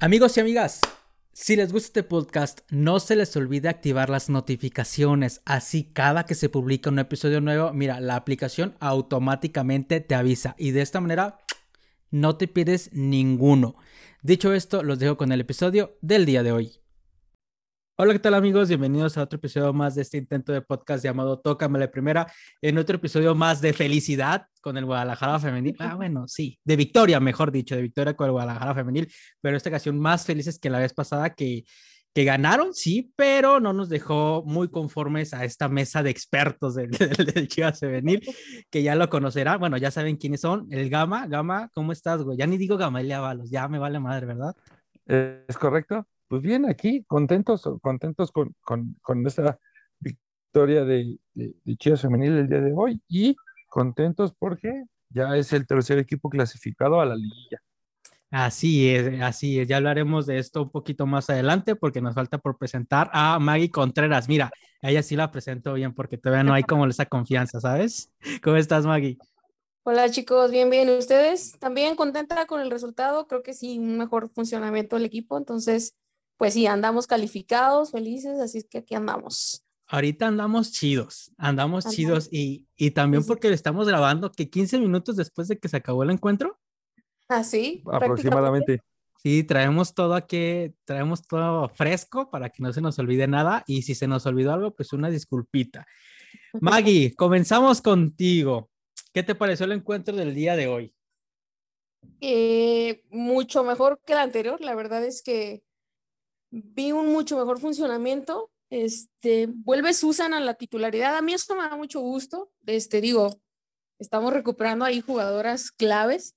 Amigos 0.00 0.36
y 0.36 0.40
amigas, 0.40 0.80
si 1.32 1.56
les 1.56 1.72
gusta 1.72 1.88
este 1.88 2.02
podcast, 2.04 2.60
no 2.70 3.00
se 3.00 3.16
les 3.16 3.34
olvide 3.34 3.68
activar 3.68 4.10
las 4.10 4.30
notificaciones. 4.30 5.40
Así 5.44 5.90
cada 5.92 6.24
que 6.24 6.36
se 6.36 6.48
publica 6.48 6.88
un 6.88 7.00
episodio 7.00 7.40
nuevo, 7.40 7.72
mira, 7.72 7.98
la 7.98 8.14
aplicación 8.14 8.76
automáticamente 8.78 9.98
te 9.98 10.14
avisa 10.14 10.54
y 10.56 10.70
de 10.70 10.82
esta 10.82 11.00
manera 11.00 11.40
no 12.12 12.36
te 12.36 12.46
pierdes 12.46 12.90
ninguno. 12.92 13.74
Dicho 14.22 14.52
esto, 14.52 14.84
los 14.84 15.00
dejo 15.00 15.16
con 15.16 15.32
el 15.32 15.40
episodio 15.40 15.98
del 16.00 16.26
día 16.26 16.44
de 16.44 16.52
hoy. 16.52 16.78
Hola, 18.00 18.12
¿qué 18.12 18.20
tal 18.20 18.34
amigos? 18.34 18.68
Bienvenidos 18.68 19.18
a 19.18 19.24
otro 19.24 19.38
episodio 19.38 19.72
más 19.72 19.96
de 19.96 20.02
este 20.02 20.18
intento 20.18 20.52
de 20.52 20.62
podcast 20.62 21.02
llamado 21.02 21.40
Tócame 21.40 21.80
la 21.80 21.90
Primera, 21.90 22.32
en 22.62 22.78
otro 22.78 22.94
episodio 22.94 23.34
más 23.34 23.60
de 23.60 23.72
felicidad 23.72 24.46
con 24.60 24.76
el 24.76 24.84
Guadalajara 24.84 25.40
Femenil. 25.40 25.74
Ah, 25.80 25.96
bueno, 25.96 26.28
sí, 26.28 26.60
de 26.62 26.76
victoria, 26.76 27.18
mejor 27.18 27.50
dicho, 27.50 27.74
de 27.74 27.82
victoria 27.82 28.14
con 28.14 28.26
el 28.26 28.30
Guadalajara 28.30 28.72
Femenil, 28.72 29.12
pero 29.40 29.56
esta 29.56 29.70
ocasión 29.70 29.98
más 29.98 30.24
felices 30.24 30.60
que 30.60 30.70
la 30.70 30.78
vez 30.78 30.94
pasada 30.94 31.34
que, 31.34 31.64
que 32.14 32.22
ganaron, 32.22 32.72
sí, 32.72 33.12
pero 33.16 33.58
no 33.58 33.72
nos 33.72 33.88
dejó 33.88 34.44
muy 34.46 34.68
conformes 34.68 35.34
a 35.34 35.44
esta 35.44 35.68
mesa 35.68 36.04
de 36.04 36.10
expertos 36.10 36.76
del, 36.76 36.90
Chivas 37.48 37.80
Femenil, 37.80 38.22
que 38.70 38.84
ya 38.84 38.94
lo 38.94 39.08
conocerán, 39.08 39.58
bueno, 39.58 39.76
ya 39.76 39.90
saben 39.90 40.18
quiénes 40.18 40.42
son, 40.42 40.68
el 40.70 40.88
Gama, 40.88 41.26
Gama, 41.26 41.68
¿cómo 41.74 41.90
estás, 41.90 42.22
güey? 42.22 42.38
Ya 42.38 42.46
ni 42.46 42.58
digo 42.58 42.76
Gamalia 42.76 43.18
Valos, 43.18 43.50
ya 43.50 43.66
me 43.66 43.80
vale 43.80 43.98
madre, 43.98 44.26
¿verdad? 44.26 44.54
Es 45.04 45.58
correcto. 45.58 46.06
Pues 46.28 46.42
bien, 46.42 46.68
aquí 46.68 47.04
contentos, 47.04 47.68
contentos 47.80 48.30
con, 48.30 48.54
con, 48.60 48.96
con 49.00 49.26
esta 49.26 49.58
victoria 49.98 50.84
de, 50.84 51.18
de, 51.34 51.76
Chivas 51.76 52.02
Femenil 52.02 52.36
el 52.36 52.48
día 52.48 52.60
de 52.60 52.72
hoy 52.74 53.00
y 53.08 53.34
contentos 53.68 54.34
porque 54.38 54.84
ya 55.08 55.36
es 55.36 55.54
el 55.54 55.66
tercer 55.66 55.98
equipo 55.98 56.28
clasificado 56.28 57.00
a 57.00 57.06
la 57.06 57.16
liguilla. 57.16 57.62
Así 58.30 58.90
es, 58.90 59.22
así 59.22 59.58
es. 59.58 59.68
Ya 59.68 59.78
hablaremos 59.78 60.26
de 60.26 60.38
esto 60.38 60.64
un 60.64 60.70
poquito 60.70 61.06
más 61.06 61.30
adelante 61.30 61.76
porque 61.76 62.02
nos 62.02 62.14
falta 62.14 62.36
por 62.36 62.58
presentar 62.58 63.08
a 63.14 63.38
Maggie 63.38 63.70
Contreras. 63.70 64.28
Mira, 64.28 64.50
ella 64.82 65.02
sí 65.02 65.16
la 65.16 65.30
presento 65.30 65.72
bien 65.72 65.94
porque 65.94 66.18
todavía 66.18 66.44
no 66.44 66.52
hay 66.52 66.62
como 66.62 66.86
esa 66.86 67.06
confianza, 67.06 67.58
¿sabes? 67.58 68.12
¿Cómo 68.42 68.56
estás, 68.56 68.84
Maggie? 68.84 69.16
Hola 69.84 70.10
chicos, 70.10 70.50
bien, 70.50 70.68
bien. 70.68 70.90
¿Ustedes 70.90 71.58
también 71.58 71.96
contenta 71.96 72.44
con 72.44 72.60
el 72.60 72.70
resultado? 72.70 73.26
Creo 73.26 73.42
que 73.42 73.54
sí, 73.54 73.78
un 73.78 73.96
mejor 73.96 74.28
funcionamiento 74.28 74.96
del 74.96 75.06
equipo. 75.06 75.38
Entonces, 75.38 75.94
pues 76.38 76.54
sí, 76.54 76.66
andamos 76.66 77.06
calificados, 77.06 77.90
felices, 77.90 78.40
así 78.40 78.58
es 78.58 78.64
que 78.64 78.78
aquí 78.78 78.94
andamos. 78.94 79.64
Ahorita 79.88 80.26
andamos 80.26 80.70
chidos, 80.70 81.32
andamos, 81.36 81.86
chidos 81.86 82.28
y, 82.30 82.66
y 82.76 82.92
también 82.92 83.24
porque 83.24 83.48
le 83.48 83.54
estamos 83.54 83.88
grabando 83.88 84.30
que 84.30 84.48
15 84.48 84.78
minutos 84.78 85.16
después 85.16 85.48
de 85.48 85.58
que 85.58 85.68
se 85.68 85.78
acabó 85.78 86.04
el 86.04 86.10
encuentro. 86.10 86.58
Ah, 87.28 87.42
sí. 87.42 87.82
Aproximadamente. 87.90 88.82
Sí, 89.20 89.42
traemos 89.42 89.94
todo 89.94 90.14
aquí, 90.14 90.74
traemos 90.84 91.26
todo 91.26 91.68
fresco 91.70 92.30
para 92.30 92.50
que 92.50 92.62
no 92.62 92.72
se 92.72 92.80
nos 92.80 92.98
olvide 93.00 93.26
nada 93.26 93.64
y 93.66 93.82
si 93.82 93.96
se 93.96 94.06
nos 94.06 94.24
olvidó 94.26 94.52
algo, 94.52 94.74
pues 94.76 94.92
una 94.92 95.10
disculpita. 95.10 95.86
Maggie, 96.60 97.14
comenzamos 97.16 97.82
contigo. 97.82 98.70
¿Qué 99.12 99.24
te 99.24 99.34
pareció 99.34 99.66
el 99.66 99.72
encuentro 99.72 100.14
del 100.14 100.34
día 100.34 100.54
de 100.54 100.68
hoy? 100.68 100.94
Eh, 102.20 103.02
mucho 103.10 103.64
mejor 103.64 104.00
que 104.04 104.12
el 104.12 104.20
anterior, 104.20 104.60
la 104.60 104.76
verdad 104.76 105.04
es 105.04 105.22
que 105.22 105.62
vi 106.50 106.92
un 106.92 107.12
mucho 107.12 107.36
mejor 107.36 107.58
funcionamiento. 107.60 108.50
Este, 108.70 109.46
vuelve 109.46 109.94
Susan 109.94 110.34
a 110.34 110.40
la 110.40 110.54
titularidad. 110.54 111.16
A 111.16 111.22
mí 111.22 111.34
eso 111.34 111.54
me 111.54 111.62
da 111.62 111.76
mucho 111.76 112.00
gusto. 112.00 112.50
Este, 112.66 113.00
digo, 113.00 113.40
estamos 113.98 114.32
recuperando 114.32 114.84
ahí 114.84 115.00
jugadoras 115.00 115.70
claves. 115.70 116.36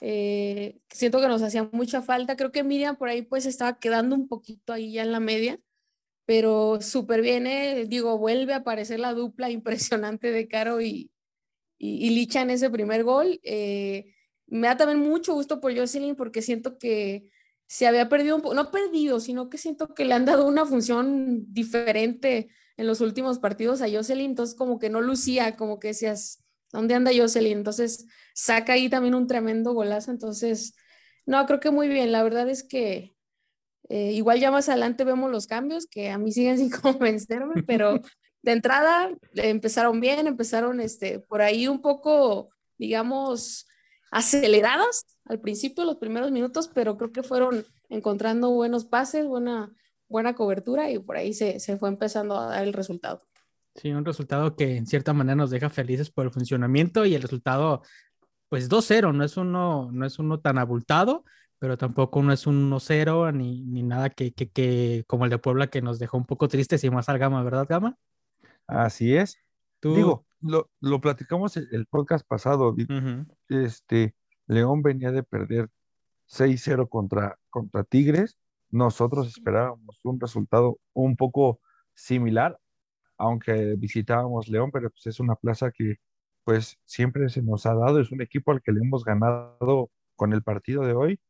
Eh, 0.00 0.78
siento 0.90 1.20
que 1.20 1.28
nos 1.28 1.42
hacía 1.42 1.68
mucha 1.72 2.02
falta. 2.02 2.36
Creo 2.36 2.52
que 2.52 2.64
Miriam 2.64 2.96
por 2.96 3.08
ahí 3.08 3.22
pues 3.22 3.46
estaba 3.46 3.78
quedando 3.78 4.14
un 4.14 4.28
poquito 4.28 4.72
ahí 4.72 4.92
ya 4.92 5.02
en 5.02 5.12
la 5.12 5.20
media, 5.20 5.58
pero 6.26 6.80
súper 6.80 7.22
bien. 7.22 7.46
Eh. 7.46 7.86
Digo, 7.86 8.18
vuelve 8.18 8.54
a 8.54 8.58
aparecer 8.58 9.00
la 9.00 9.14
dupla 9.14 9.50
impresionante 9.50 10.30
de 10.30 10.48
Caro 10.48 10.80
y, 10.80 11.10
y, 11.78 12.10
Licha 12.10 12.42
en 12.42 12.50
ese 12.50 12.70
primer 12.70 13.04
gol. 13.04 13.40
Eh, 13.42 14.14
me 14.46 14.68
da 14.68 14.76
también 14.76 15.00
mucho 15.00 15.34
gusto 15.34 15.60
por 15.60 15.76
Jocelyn 15.76 16.16
porque 16.16 16.42
siento 16.42 16.78
que 16.78 17.30
se 17.66 17.86
había 17.86 18.08
perdido 18.08 18.36
un 18.36 18.42
poco, 18.42 18.54
no 18.54 18.70
perdido, 18.70 19.20
sino 19.20 19.48
que 19.48 19.58
siento 19.58 19.94
que 19.94 20.04
le 20.04 20.14
han 20.14 20.24
dado 20.24 20.46
una 20.46 20.66
función 20.66 21.44
diferente 21.52 22.48
en 22.76 22.86
los 22.86 23.00
últimos 23.00 23.38
partidos 23.38 23.82
a 23.82 23.90
Jocelyn, 23.90 24.30
entonces 24.30 24.54
como 24.56 24.78
que 24.78 24.90
no 24.90 25.00
lucía, 25.00 25.56
como 25.56 25.78
que 25.78 25.88
decías, 25.88 26.42
¿dónde 26.72 26.94
anda 26.94 27.12
Jocelyn? 27.16 27.58
Entonces 27.58 28.06
saca 28.34 28.74
ahí 28.74 28.88
también 28.88 29.14
un 29.14 29.26
tremendo 29.26 29.72
golazo, 29.72 30.10
entonces, 30.10 30.74
no, 31.26 31.46
creo 31.46 31.60
que 31.60 31.70
muy 31.70 31.88
bien, 31.88 32.12
la 32.12 32.22
verdad 32.22 32.48
es 32.48 32.62
que 32.62 33.14
eh, 33.88 34.12
igual 34.12 34.40
ya 34.40 34.50
más 34.50 34.68
adelante 34.68 35.04
vemos 35.04 35.30
los 35.30 35.46
cambios, 35.46 35.86
que 35.86 36.10
a 36.10 36.18
mí 36.18 36.32
siguen 36.32 36.58
sin 36.58 36.70
convencerme, 36.70 37.62
pero 37.66 38.00
de 38.42 38.52
entrada 38.52 39.10
empezaron 39.34 40.00
bien, 40.00 40.26
empezaron 40.26 40.80
este, 40.80 41.20
por 41.20 41.42
ahí 41.42 41.66
un 41.68 41.80
poco, 41.80 42.50
digamos, 42.76 43.66
aceleradas 44.10 45.13
al 45.24 45.40
principio, 45.40 45.84
los 45.84 45.96
primeros 45.96 46.30
minutos, 46.30 46.70
pero 46.74 46.96
creo 46.96 47.12
que 47.12 47.22
fueron 47.22 47.64
encontrando 47.88 48.50
buenos 48.50 48.84
pases, 48.84 49.26
buena, 49.26 49.72
buena 50.08 50.34
cobertura 50.34 50.90
y 50.90 50.98
por 50.98 51.16
ahí 51.16 51.32
se, 51.32 51.60
se 51.60 51.76
fue 51.76 51.88
empezando 51.88 52.38
a 52.38 52.46
dar 52.46 52.64
el 52.64 52.72
resultado. 52.72 53.20
Sí, 53.74 53.90
un 53.90 54.04
resultado 54.04 54.54
que 54.54 54.76
en 54.76 54.86
cierta 54.86 55.12
manera 55.12 55.34
nos 55.34 55.50
deja 55.50 55.68
felices 55.70 56.10
por 56.10 56.26
el 56.26 56.30
funcionamiento 56.30 57.06
y 57.06 57.14
el 57.14 57.22
resultado, 57.22 57.82
pues 58.48 58.70
2-0, 58.70 59.12
no 59.14 59.24
es 59.24 59.36
uno, 59.36 59.90
no 59.92 60.06
es 60.06 60.18
uno 60.18 60.38
tan 60.40 60.58
abultado, 60.58 61.24
pero 61.58 61.76
tampoco 61.76 62.22
no 62.22 62.32
es 62.32 62.46
un 62.46 62.70
1-0 62.70 63.32
ni, 63.34 63.64
ni 63.64 63.82
nada 63.82 64.10
que, 64.10 64.32
que, 64.32 64.50
que, 64.50 65.04
como 65.06 65.24
el 65.24 65.30
de 65.30 65.38
Puebla 65.38 65.68
que 65.68 65.82
nos 65.82 65.98
dejó 65.98 66.18
un 66.18 66.26
poco 66.26 66.46
tristes 66.46 66.84
y 66.84 66.90
más 66.90 67.08
al 67.08 67.18
Gama, 67.18 67.42
¿verdad, 67.42 67.66
Gama? 67.68 67.96
Así 68.66 69.16
es. 69.16 69.38
¿Tú... 69.80 69.94
Digo, 69.94 70.26
lo, 70.40 70.70
lo 70.80 71.00
platicamos 71.00 71.56
el, 71.56 71.68
el 71.72 71.86
podcast 71.86 72.26
pasado. 72.26 72.76
Este, 73.48 74.14
León 74.46 74.82
venía 74.82 75.12
de 75.12 75.22
perder 75.22 75.70
6-0 76.28 76.88
contra, 76.88 77.38
contra 77.50 77.84
Tigres. 77.84 78.38
Nosotros 78.70 79.28
esperábamos 79.28 80.00
un 80.04 80.20
resultado 80.20 80.78
un 80.92 81.16
poco 81.16 81.60
similar, 81.94 82.58
aunque 83.18 83.76
visitábamos 83.76 84.48
León, 84.48 84.70
pero 84.72 84.90
pues 84.90 85.06
es 85.06 85.20
una 85.20 85.36
plaza 85.36 85.70
que 85.70 85.96
pues 86.44 86.78
siempre 86.84 87.28
se 87.28 87.42
nos 87.42 87.66
ha 87.66 87.74
dado. 87.74 88.00
Es 88.00 88.12
un 88.12 88.20
equipo 88.20 88.52
al 88.52 88.62
que 88.62 88.72
le 88.72 88.80
hemos 88.80 89.04
ganado 89.04 89.90
con 90.16 90.32
el 90.32 90.42
partido 90.42 90.82
de 90.82 90.92
hoy 90.94 91.20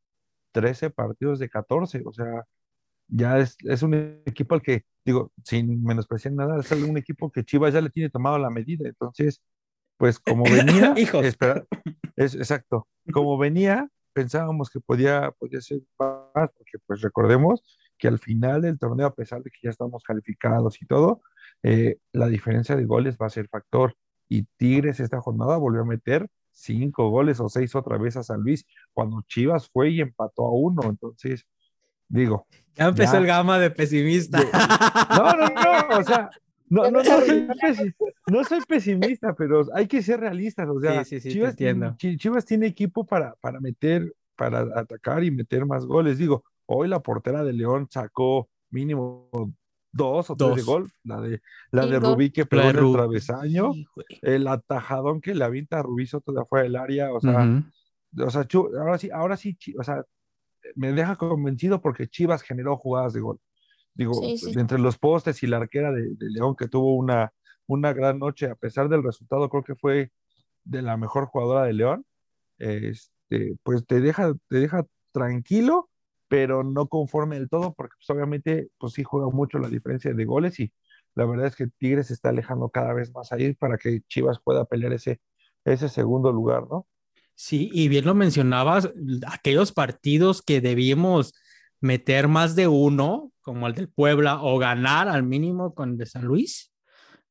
13 0.53 0.91
partidos 0.91 1.39
de 1.39 1.51
14. 1.51 2.03
O 2.07 2.13
sea, 2.13 2.45
ya 3.09 3.39
es, 3.39 3.57
es 3.65 3.83
un 3.83 3.95
equipo 4.25 4.55
al 4.55 4.63
que, 4.63 4.85
digo, 5.05 5.33
sin 5.45 5.83
menospreciar 5.85 6.35
nada, 6.35 6.59
es 6.61 6.71
un 6.73 6.97
equipo 6.97 7.31
que 7.31 7.45
Chivas 7.45 7.75
ya 7.75 7.81
le 7.81 7.91
tiene 7.91 8.11
tomado 8.11 8.39
la 8.39 8.51
medida. 8.51 8.89
Entonces, 8.89 9.43
pues 9.99 10.19
como 10.19 10.45
venía, 10.45 10.95
espera, 11.23 11.65
es 12.17 12.35
exacto, 12.35 12.89
como 13.13 13.37
venía, 13.39 13.89
pensábamos 14.13 14.71
que 14.71 14.81
podía, 14.81 15.33
podía 15.39 15.61
ser 15.61 15.81
más, 15.99 16.51
porque 16.57 16.79
pues 16.87 17.01
recordemos 17.01 17.63
que 17.99 18.09
al 18.09 18.19
final 18.19 18.63
del 18.63 18.79
torneo, 18.79 19.07
a 19.07 19.15
pesar 19.15 19.43
de 19.43 19.51
que 19.51 19.59
ya 19.63 19.71
estamos 19.71 20.03
calificados 20.03 20.81
y 20.81 20.87
todo, 20.87 21.23
eh, 21.63 21.99
la 22.13 22.29
diferencia 22.29 22.77
de 22.77 22.85
goles 22.85 23.17
va 23.21 23.27
a 23.27 23.31
ser 23.31 23.49
factor. 23.49 23.95
Y 24.29 24.45
Tigres 24.57 25.01
esta 25.01 25.21
jornada 25.21 25.57
volvió 25.59 25.83
a 25.83 25.87
meter 25.87 26.29
cinco 26.51 27.11
goles 27.11 27.41
o 27.41 27.49
seis 27.49 27.75
otra 27.75 27.99
vez 27.99 28.17
a 28.17 28.23
San 28.23 28.41
Luis, 28.41 28.65
cuando 28.93 29.23
Chivas 29.29 29.69
fue 29.69 29.91
y 29.91 30.01
empató 30.01 30.47
a 30.47 30.53
uno. 30.53 30.83
Entonces, 30.85 31.47
digo. 32.09 32.47
Ya 32.75 32.87
empezó 32.87 33.19
el 33.19 33.27
gama 33.27 33.59
de 33.59 33.71
pesimista. 33.71 34.39
no, 35.11 35.33
no, 35.33 35.49
no, 35.49 35.99
o 35.99 36.03
sea, 36.05 36.31
no, 36.69 36.91
no, 36.91 37.03
no, 37.03 37.05
soy 37.05 37.49
no, 38.27 38.45
soy 38.45 38.61
pesimista, 38.67 39.35
pero 39.35 39.67
hay 39.75 39.87
que 39.87 40.03
ser 40.03 40.21
realistas. 40.21 40.69
O 40.69 40.81
sea, 40.81 41.05
Chivas, 41.05 41.57
Chivas, 41.97 42.45
tiene 42.45 42.67
equipo 42.67 43.07
para, 43.07 43.35
para 43.41 43.61
meter, 43.61 44.15
para 44.37 44.61
atacar 44.75 45.25
y 45.25 45.31
meter 45.31 45.67
más 45.67 45.85
goles. 45.85 46.19
Digo, 46.19 46.45
hoy 46.67 46.89
la 46.89 47.01
portera 47.01 47.45
de 47.45 47.53
León 47.53 47.89
sacó 47.91 48.49
mínimo 48.71 49.31
dos 49.93 50.31
o 50.31 50.37
tres 50.37 50.57
de 50.57 50.63
gol. 50.63 50.91
La 51.05 51.21
de, 51.21 51.41
la 51.71 51.87
de 51.87 52.01
Rubí 52.01 52.31
que 52.31 52.47
pegó 52.47 52.71
en 52.71 52.79
el 52.79 52.93
travesaño. 52.93 53.73
El 54.23 54.47
atajadón 54.49 55.21
que 55.21 55.35
le 55.35 55.45
avienta 55.45 55.79
a 55.79 55.83
Rubí 55.83 56.07
Soto 56.07 56.33
de 56.33 56.43
afuera 56.43 56.65
del 56.65 56.77
área. 56.77 57.13
O 57.13 57.21
sea, 57.21 57.63
o 58.19 58.31
sea, 58.31 58.47
ahora 58.81 58.99
sí, 58.99 59.11
ahora 59.11 59.37
sí, 59.37 59.57
o 59.79 59.85
sea, 59.85 60.05
me 60.75 60.93
deja 60.93 61.17
convencido 61.17 61.81
porque 61.81 62.09
Chivas 62.09 62.43
generó 62.43 62.77
jugadas 62.77 63.13
de 63.13 63.21
gol. 63.21 63.41
Digo, 63.95 64.21
entre 64.25 64.79
los 64.79 64.99
postes 64.99 65.43
y 65.43 65.47
la 65.47 65.59
arquera 65.59 65.93
de, 65.93 66.15
León 66.19 66.57
que 66.57 66.69
tuvo 66.69 66.97
una, 66.97 67.33
una 67.67 67.93
gran 67.93 68.19
noche, 68.19 68.47
a 68.47 68.57
pesar 68.57 68.89
del 68.89 69.05
resultado, 69.05 69.49
creo 69.49 69.63
que 69.63 69.77
fue 69.77 70.11
de 70.65 70.83
la 70.83 70.97
mejor 70.97 71.27
jugadora 71.27 71.65
de 71.65 71.73
León. 71.75 72.05
Este, 72.59 73.57
pues 73.63 73.87
te 73.87 74.01
deja, 74.01 74.35
te 74.49 74.59
deja 74.59 74.85
tranquilo, 75.13 75.91
pero 76.29 76.65
no 76.65 76.89
conforme 76.89 77.37
del 77.37 77.49
todo, 77.49 77.73
porque 77.75 77.95
pues, 77.97 78.11
obviamente, 78.11 78.69
pues 78.79 78.95
sí 78.95 79.05
juega 79.05 79.29
mucho 79.31 79.59
la 79.59 79.69
diferencia 79.69 80.13
de 80.13 80.25
goles 80.25 80.59
y 80.59 80.73
la 81.15 81.27
verdad 81.27 81.47
es 81.47 81.57
que 81.57 81.69
Tigres 81.69 82.09
se 82.09 82.15
está 82.15 82.31
alejando 82.31 82.69
cada 82.71 82.93
vez 82.93 83.13
más 83.13 83.31
ahí 83.31 83.55
para 83.55 83.79
que 83.79 84.01
Chivas 84.09 84.41
pueda 84.43 84.65
pelear 84.65 84.93
ese, 84.93 85.21
ese 85.65 85.89
segundo 85.89 86.33
lugar, 86.33 86.67
¿no? 86.69 86.89
Sí, 87.37 87.71
y 87.73 87.89
bien 87.89 88.05
lo 88.05 88.15
mencionabas, 88.15 88.93
aquellos 89.27 89.73
partidos 89.73 90.43
que 90.43 90.61
debíamos 90.61 91.35
meter 91.81 92.29
más 92.29 92.57
de 92.57 92.69
uno, 92.69 93.33
como 93.41 93.67
el 93.67 93.75
del 93.75 93.89
Puebla, 93.89 94.43
o 94.43 94.59
ganar 94.59 95.09
al 95.09 95.23
mínimo 95.23 95.75
con 95.75 95.91
el 95.91 95.97
de 95.99 96.07
San 96.07 96.25
Luis, 96.25 96.73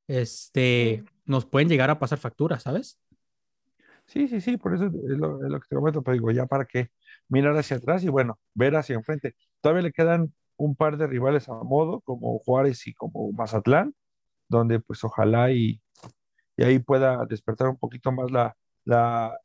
este, 0.08 1.04
nos 1.26 1.46
pueden 1.46 1.70
llegar 1.70 1.90
a 1.90 2.00
pasar 2.00 2.20
facturas, 2.20 2.64
¿sabes? 2.64 3.00
Sí, 4.06 4.28
sí, 4.28 4.42
sí, 4.42 4.58
por 4.58 4.76
eso 4.76 4.86
es 4.86 4.92
lo, 5.18 5.40
que 5.60 5.68
te 5.68 5.76
comento, 5.76 6.04
pero 6.04 6.14
digo, 6.14 6.32
ya 6.32 6.46
para 6.46 6.66
qué 6.66 6.90
mirar 7.30 7.56
hacia 7.58 7.78
atrás 7.78 8.04
y 8.04 8.10
bueno, 8.10 8.38
ver 8.54 8.76
hacia 8.76 8.96
enfrente. 8.96 9.36
Todavía 9.62 9.84
le 9.84 9.92
quedan 9.94 10.34
un 10.58 10.76
par 10.76 10.98
de 10.98 11.08
rivales 11.08 11.50
a 11.50 11.54
modo, 11.64 12.02
como 12.02 12.38
Juárez 12.40 12.86
y 12.88 12.94
como 12.94 13.32
Mazatlán, 13.32 13.96
donde 14.50 14.80
pues 14.80 15.04
ojalá 15.04 15.52
y, 15.52 15.82
y 16.58 16.64
ahí 16.64 16.80
pueda 16.80 17.26
despertar 17.26 17.70
un 17.70 17.78
poquito 17.78 18.12
más 18.12 18.30
la, 18.32 18.56
la, 18.86 19.38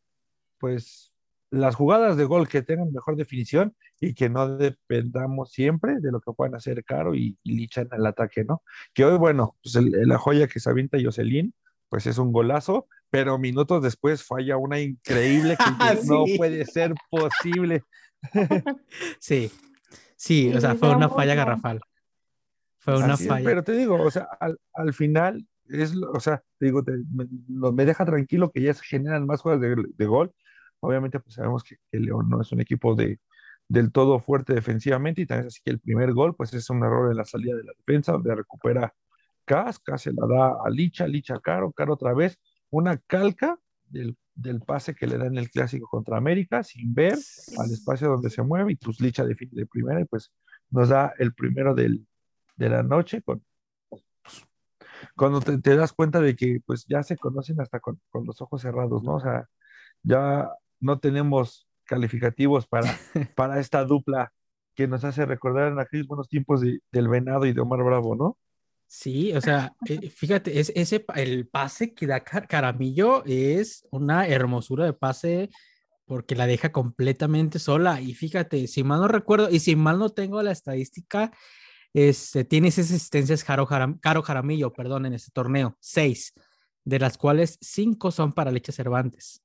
pues 0.58 1.12
las 1.50 1.74
jugadas 1.76 2.16
de 2.16 2.24
gol 2.24 2.48
que 2.48 2.62
tengan 2.62 2.92
mejor 2.92 3.16
definición 3.16 3.74
y 4.00 4.14
que 4.14 4.28
no 4.28 4.56
dependamos 4.56 5.50
siempre 5.50 5.98
de 6.00 6.12
lo 6.12 6.20
que 6.20 6.32
puedan 6.32 6.54
hacer 6.54 6.84
Caro 6.84 7.14
y, 7.14 7.36
y 7.42 7.56
Licha 7.56 7.82
en 7.82 7.88
el 7.92 8.06
ataque, 8.06 8.44
¿no? 8.44 8.62
Que 8.94 9.04
hoy, 9.04 9.18
bueno, 9.18 9.56
pues 9.62 9.74
la 9.82 10.18
joya 10.18 10.46
que 10.46 10.60
se 10.60 10.70
avienta 10.70 10.98
Jocelyn, 11.02 11.52
pues 11.88 12.06
es 12.06 12.18
un 12.18 12.32
golazo, 12.32 12.86
pero 13.10 13.38
minutos 13.38 13.82
después 13.82 14.24
falla 14.24 14.56
una 14.56 14.80
increíble 14.80 15.56
que 15.56 15.64
no 16.06 16.24
puede 16.36 16.64
ser 16.66 16.94
posible. 17.10 17.82
sí, 19.18 19.50
sí, 20.16 20.52
o 20.54 20.60
sea, 20.60 20.74
fue 20.74 20.94
una 20.94 21.08
falla 21.08 21.34
garrafal. 21.34 21.80
Fue 22.78 22.96
una 22.96 23.16
falla. 23.16 23.44
pero 23.44 23.64
te 23.64 23.72
digo, 23.72 24.00
o 24.00 24.10
sea, 24.10 24.28
al, 24.72 24.94
final 24.94 25.46
es, 25.68 25.94
o 25.96 26.20
sea, 26.20 26.42
te 26.58 26.66
digo, 26.66 26.82
me, 27.72 27.84
deja 27.84 28.04
tranquilo 28.04 28.50
que 28.50 28.62
ya 28.62 28.74
se 28.74 28.84
generan 28.84 29.26
más 29.26 29.40
jugadas 29.40 29.62
de, 29.96 30.06
gol. 30.06 30.32
Obviamente, 30.80 31.18
pues 31.18 31.34
sabemos 31.34 31.64
que, 31.64 31.76
que, 31.90 31.98
León 31.98 32.28
no 32.28 32.40
es 32.40 32.52
un 32.52 32.60
equipo 32.60 32.94
de, 32.94 33.18
del 33.68 33.92
todo 33.92 34.18
fuerte 34.20 34.54
defensivamente 34.54 35.22
y 35.22 35.26
también 35.26 35.48
así 35.48 35.60
que 35.64 35.70
el 35.70 35.80
primer 35.80 36.12
gol, 36.12 36.34
pues 36.34 36.54
es 36.54 36.68
un 36.70 36.82
error 36.82 37.10
en 37.10 37.16
la 37.16 37.24
salida 37.24 37.54
de 37.54 37.64
la 37.64 37.72
defensa, 37.76 38.12
donde 38.12 38.34
recupera 38.34 38.94
Casca, 39.44 39.98
se 39.98 40.12
la 40.12 40.26
da 40.26 40.56
a 40.64 40.70
Licha, 40.70 41.06
Licha 41.06 41.38
Caro, 41.40 41.72
Caro 41.72 41.94
otra 41.94 42.14
vez, 42.14 42.38
una 42.70 42.98
calca 42.98 43.58
del, 43.86 44.16
pase 44.66 44.94
que 44.94 45.06
le 45.06 45.18
da 45.18 45.26
en 45.26 45.38
el 45.38 45.50
clásico 45.50 45.88
contra 45.88 46.16
América, 46.16 46.62
sin 46.62 46.94
ver 46.94 47.14
al 47.58 47.70
espacio 47.70 48.08
donde 48.08 48.30
se 48.30 48.42
mueve, 48.42 48.72
y 48.72 48.76
pues 48.76 49.00
Licha 49.00 49.24
define 49.24 49.52
de 49.54 49.66
primera, 49.66 50.00
y 50.00 50.04
pues 50.04 50.32
nos 50.70 50.88
da 50.90 51.14
el 51.18 51.34
primero 51.34 51.74
del, 51.74 52.06
de 52.56 52.68
la 52.68 52.82
noche, 52.82 53.22
con, 53.22 53.42
cuando 55.16 55.40
te, 55.40 55.76
das 55.76 55.92
cuenta 55.92 56.20
de 56.20 56.36
que 56.36 56.60
pues 56.64 56.86
ya 56.86 57.02
se 57.02 57.16
conocen 57.16 57.60
hasta 57.60 57.80
con, 57.80 58.00
los 58.24 58.40
ojos 58.40 58.62
cerrados, 58.62 59.02
¿no? 59.02 59.16
O 59.16 59.20
sea, 59.20 59.48
ya 60.02 60.50
no 60.80 60.98
tenemos 60.98 61.67
calificativos 61.88 62.68
para, 62.68 62.96
para 63.34 63.58
esta 63.58 63.84
dupla 63.84 64.32
que 64.76 64.86
nos 64.86 65.02
hace 65.02 65.26
recordar 65.26 65.72
en 65.72 65.80
aquellos 65.80 66.06
buenos 66.06 66.28
tiempos 66.28 66.60
del 66.60 67.08
Venado 67.08 67.46
y 67.46 67.52
de 67.52 67.60
Omar 67.60 67.82
Bravo, 67.82 68.14
¿no? 68.14 68.38
Sí, 68.86 69.32
o 69.34 69.40
sea, 69.40 69.74
eh, 69.86 70.08
fíjate, 70.08 70.60
es, 70.60 70.72
ese, 70.74 71.04
el 71.16 71.48
pase 71.48 71.92
que 71.92 72.06
da 72.06 72.20
Caramillo 72.20 73.22
es 73.26 73.86
una 73.90 74.26
hermosura 74.26 74.86
de 74.86 74.94
pase 74.94 75.50
porque 76.06 76.34
la 76.34 76.46
deja 76.46 76.72
completamente 76.72 77.58
sola. 77.58 78.00
Y 78.00 78.14
fíjate, 78.14 78.66
si 78.66 78.84
mal 78.84 79.00
no 79.00 79.08
recuerdo, 79.08 79.50
y 79.50 79.60
si 79.60 79.76
mal 79.76 79.98
no 79.98 80.08
tengo 80.08 80.42
la 80.42 80.52
estadística, 80.52 81.32
este, 81.92 82.44
tiene 82.44 82.70
seis 82.70 82.90
asistencias 82.90 83.44
Caro, 83.44 83.66
Jaramillo, 83.66 84.72
perdón, 84.72 85.06
en 85.06 85.14
este 85.14 85.32
torneo, 85.32 85.76
seis, 85.80 86.32
de 86.84 86.98
las 86.98 87.18
cuales 87.18 87.58
cinco 87.60 88.10
son 88.10 88.32
para 88.32 88.50
Leche 88.50 88.72
Cervantes. 88.72 89.42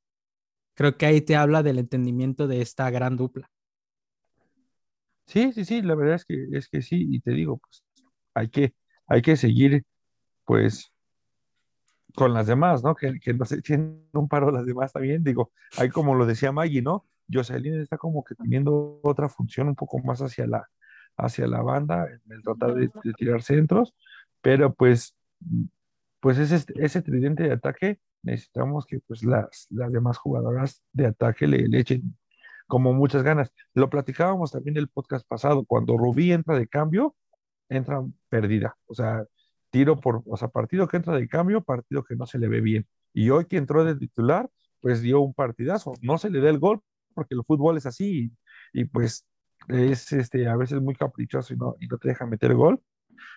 Creo 0.76 0.98
que 0.98 1.06
ahí 1.06 1.22
te 1.22 1.36
habla 1.36 1.64
del 1.64 1.80
entendimiento 1.80 2.48
de 2.48 2.62
esta 2.62 2.90
gran 2.90 3.16
dupla. 3.16 3.50
Sí, 5.26 5.52
sí, 5.54 5.66
sí, 5.66 5.82
la 5.82 5.96
verdad 5.96 6.16
es 6.16 6.26
que, 6.26 6.48
es 6.52 6.68
que 6.68 6.82
sí, 6.82 7.08
y 7.10 7.20
te 7.20 7.32
digo, 7.32 7.58
pues 7.58 7.84
hay 8.34 8.50
que, 8.50 8.74
hay 9.08 9.22
que 9.22 9.38
seguir, 9.38 9.84
pues, 10.46 10.92
con 12.16 12.34
las 12.34 12.48
demás, 12.48 12.84
¿no? 12.84 12.96
Que, 12.96 13.14
no 13.34 13.46
se 13.46 13.62
tienen 13.62 14.08
un 14.14 14.28
paro 14.28 14.52
las 14.52 14.66
demás 14.66 14.92
también, 14.94 15.24
digo, 15.24 15.52
hay 15.78 15.90
como 15.90 16.16
lo 16.16 16.26
decía 16.26 16.52
Maggie, 16.52 16.82
¿no? 16.82 17.06
Jocelyn 17.32 17.80
está 17.80 17.98
como 17.98 18.24
que 18.24 18.36
teniendo 18.36 19.00
otra 19.02 19.30
función 19.30 19.70
un 19.70 19.76
poco 19.76 20.00
más 20.00 20.22
hacia 20.22 20.46
la, 20.46 20.70
hacia 21.18 21.48
la 21.48 21.62
banda, 21.62 22.06
en 22.08 22.32
el 22.32 22.44
tratar 22.44 22.74
de, 22.76 22.90
tirar 23.18 23.42
centros, 23.42 23.94
pero 24.42 24.74
pues, 24.74 25.16
pues 26.24 26.38
ese, 26.38 26.64
ese 26.76 27.02
tridente 27.02 27.44
de 27.44 27.52
ataque 27.52 28.00
necesitamos 28.22 28.86
que 28.86 29.02
pues 29.02 29.26
las, 29.26 29.68
las 29.70 29.92
demás 29.92 30.18
jugadoras 30.18 30.82
de 30.94 31.08
ataque 31.08 31.48
le, 31.48 31.68
le 31.68 31.80
echen 31.82 32.16
como 32.66 32.94
muchas 32.94 33.24
ganas. 33.24 33.52
Lo 33.74 33.90
platicábamos 33.90 34.54
también 34.54 34.78
el 34.78 34.88
podcast 34.88 35.28
pasado, 35.28 35.66
cuando 35.66 35.98
Rubí 35.98 36.32
entra 36.32 36.58
de 36.58 36.66
cambio, 36.70 37.14
entra 37.68 38.02
perdida. 38.30 38.78
O 38.86 38.96
sea, 38.96 39.26
tiro 39.70 40.00
por, 40.00 40.24
o 40.26 40.38
sea, 40.38 40.48
partido 40.48 40.88
que 40.88 40.96
entra 40.96 41.14
de 41.14 41.28
cambio, 41.28 41.62
partido 41.62 42.06
que 42.06 42.16
no 42.16 42.26
se 42.26 42.40
le 42.40 42.48
ve 42.48 42.62
bien. 42.62 42.88
Y 43.14 43.30
hoy 43.30 43.44
que 43.44 43.58
entró 43.58 43.84
de 43.84 43.96
titular, 43.96 44.50
pues 44.80 45.02
dio 45.02 45.20
un 45.20 45.34
partidazo. 45.34 45.92
No 46.02 46.18
se 46.18 46.30
le 46.30 46.40
da 46.40 46.50
el 46.50 46.60
gol 46.60 46.80
porque 47.14 47.36
el 47.36 47.44
fútbol 47.44 47.76
es 47.76 47.86
así 47.86 48.32
y, 48.72 48.86
pues 48.86 49.28
es 49.68 50.14
este, 50.14 50.48
a 50.48 50.56
veces 50.56 50.80
muy 50.82 50.96
caprichoso 50.96 51.54
y 51.54 51.58
no, 51.58 51.76
y 51.82 51.90
te 51.90 51.98
deja 52.08 52.26
meter 52.26 52.54
gol. 52.54 52.82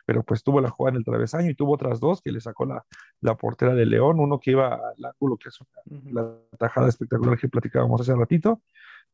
Pero 0.05 0.23
pues 0.23 0.43
tuvo 0.43 0.61
la 0.61 0.71
jugada 0.71 0.95
en 0.95 0.99
el 0.99 1.05
travesaño 1.05 1.51
y 1.51 1.55
tuvo 1.55 1.75
otras 1.75 2.01
dos 2.01 2.21
que 2.23 2.33
le 2.33 2.41
sacó 2.41 2.67
la, 2.67 2.85
la 3.21 3.37
portera 3.37 3.75
de 3.75 3.87
León, 3.87 4.21
uno 4.21 4.41
que 4.41 4.53
iba 4.53 4.75
al 4.75 5.05
ángulo, 5.05 5.37
que 5.37 5.49
es 5.49 5.59
la 6.13 6.37
tajada 6.59 6.89
espectacular 6.89 7.39
que 7.39 7.49
platicábamos 7.49 8.01
hace 8.01 8.15
ratito. 8.15 8.63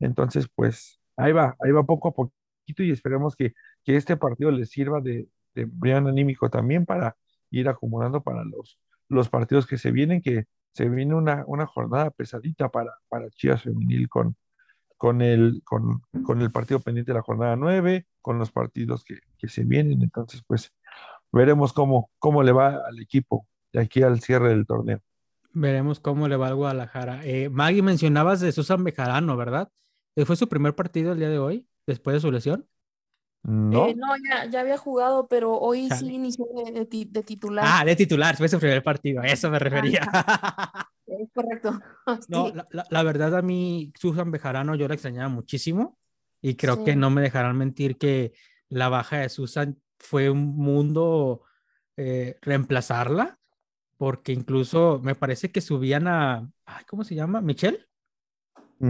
Entonces, 0.00 0.48
pues 0.54 1.00
ahí 1.16 1.32
va, 1.32 1.56
ahí 1.60 1.72
va 1.72 1.84
poco 1.84 2.08
a 2.08 2.12
poquito 2.12 2.82
y 2.82 2.90
esperemos 2.90 3.36
que 3.36 3.54
que 3.84 3.96
este 3.96 4.16
partido 4.16 4.50
les 4.50 4.70
sirva 4.70 5.00
de, 5.00 5.28
de 5.54 5.92
anímico 5.92 6.50
también 6.50 6.86
para 6.86 7.16
ir 7.50 7.68
acumulando 7.68 8.22
para 8.22 8.44
los, 8.44 8.78
los 9.08 9.28
partidos 9.28 9.66
que 9.66 9.78
se 9.78 9.90
vienen, 9.90 10.22
que 10.22 10.46
se 10.72 10.88
viene 10.88 11.14
una, 11.14 11.44
una 11.46 11.66
jornada 11.66 12.10
pesadita 12.10 12.70
para, 12.70 12.92
para 13.08 13.28
Chivas 13.30 13.62
Femenil 13.62 14.08
con, 14.08 14.36
con, 15.02 15.20
el, 15.20 15.62
con, 15.64 16.00
con 16.24 16.42
el 16.42 16.52
partido 16.52 16.78
pendiente 16.78 17.10
de 17.10 17.16
la 17.16 17.24
jornada 17.24 17.56
9, 17.56 18.06
con 18.20 18.38
los 18.38 18.52
partidos 18.52 19.02
que, 19.02 19.18
que, 19.36 19.48
se 19.48 19.64
vienen. 19.64 20.00
Entonces, 20.00 20.44
pues 20.46 20.72
veremos 21.32 21.72
cómo, 21.72 22.08
cómo 22.20 22.44
le 22.44 22.52
va 22.52 22.78
al 22.86 23.00
equipo 23.00 23.48
de 23.72 23.80
aquí 23.80 24.04
al 24.04 24.20
cierre 24.20 24.50
del 24.50 24.64
torneo. 24.64 25.00
Veremos 25.54 25.98
cómo 25.98 26.28
le 26.28 26.36
va 26.36 26.46
al 26.46 26.54
Guadalajara. 26.54 27.26
Eh, 27.26 27.48
Maggie, 27.48 27.82
mencionabas 27.82 28.38
de 28.38 28.52
Susan 28.52 28.84
Bejarano, 28.84 29.36
¿verdad? 29.36 29.72
Eh, 30.14 30.24
¿Fue 30.24 30.36
su 30.36 30.48
primer 30.48 30.76
partido 30.76 31.14
el 31.14 31.18
día 31.18 31.30
de 31.30 31.40
hoy, 31.40 31.66
después 31.84 32.14
de 32.14 32.20
su 32.20 32.30
lesión? 32.30 32.68
No, 33.44 33.88
eh, 33.88 33.94
no 33.96 34.06
ya, 34.50 34.60
había 34.60 34.78
jugado, 34.78 35.26
pero 35.26 35.58
hoy 35.58 35.88
sí 35.90 36.14
inició 36.14 36.46
de, 36.72 36.86
titular. 36.86 37.64
Ah, 37.66 37.84
de 37.84 37.96
titular, 37.96 38.36
fue 38.36 38.48
su 38.48 38.58
primer 38.60 38.82
partido, 38.84 39.20
a 39.20 39.26
eso 39.26 39.50
me 39.50 39.58
refería. 39.58 40.02
Es 41.06 41.28
correcto. 41.34 41.78
No, 42.28 42.52
la, 42.70 43.02
verdad 43.02 43.36
a 43.36 43.42
mí, 43.42 43.92
Susan 43.98 44.30
Bejarano, 44.30 44.74
yo 44.74 44.88
la 44.88 44.94
extrañaba 44.94 45.28
muchísimo 45.28 45.98
y 46.40 46.54
creo 46.56 46.84
que 46.84 46.96
no 46.96 47.10
me 47.10 47.22
dejarán 47.22 47.56
mentir 47.56 47.96
que 47.96 48.32
la 48.68 48.88
baja 48.88 49.18
de 49.18 49.28
Susan 49.28 49.78
fue 49.98 50.30
un 50.30 50.56
mundo 50.56 51.42
eh, 51.96 52.38
reemplazarla, 52.42 53.38
porque 53.98 54.32
incluso 54.32 55.00
me 55.02 55.14
parece 55.14 55.52
que 55.52 55.60
subían 55.60 56.08
a, 56.08 56.50
¿cómo 56.88 57.04
se 57.04 57.14
llama? 57.14 57.40
¿Michelle? 57.40 57.86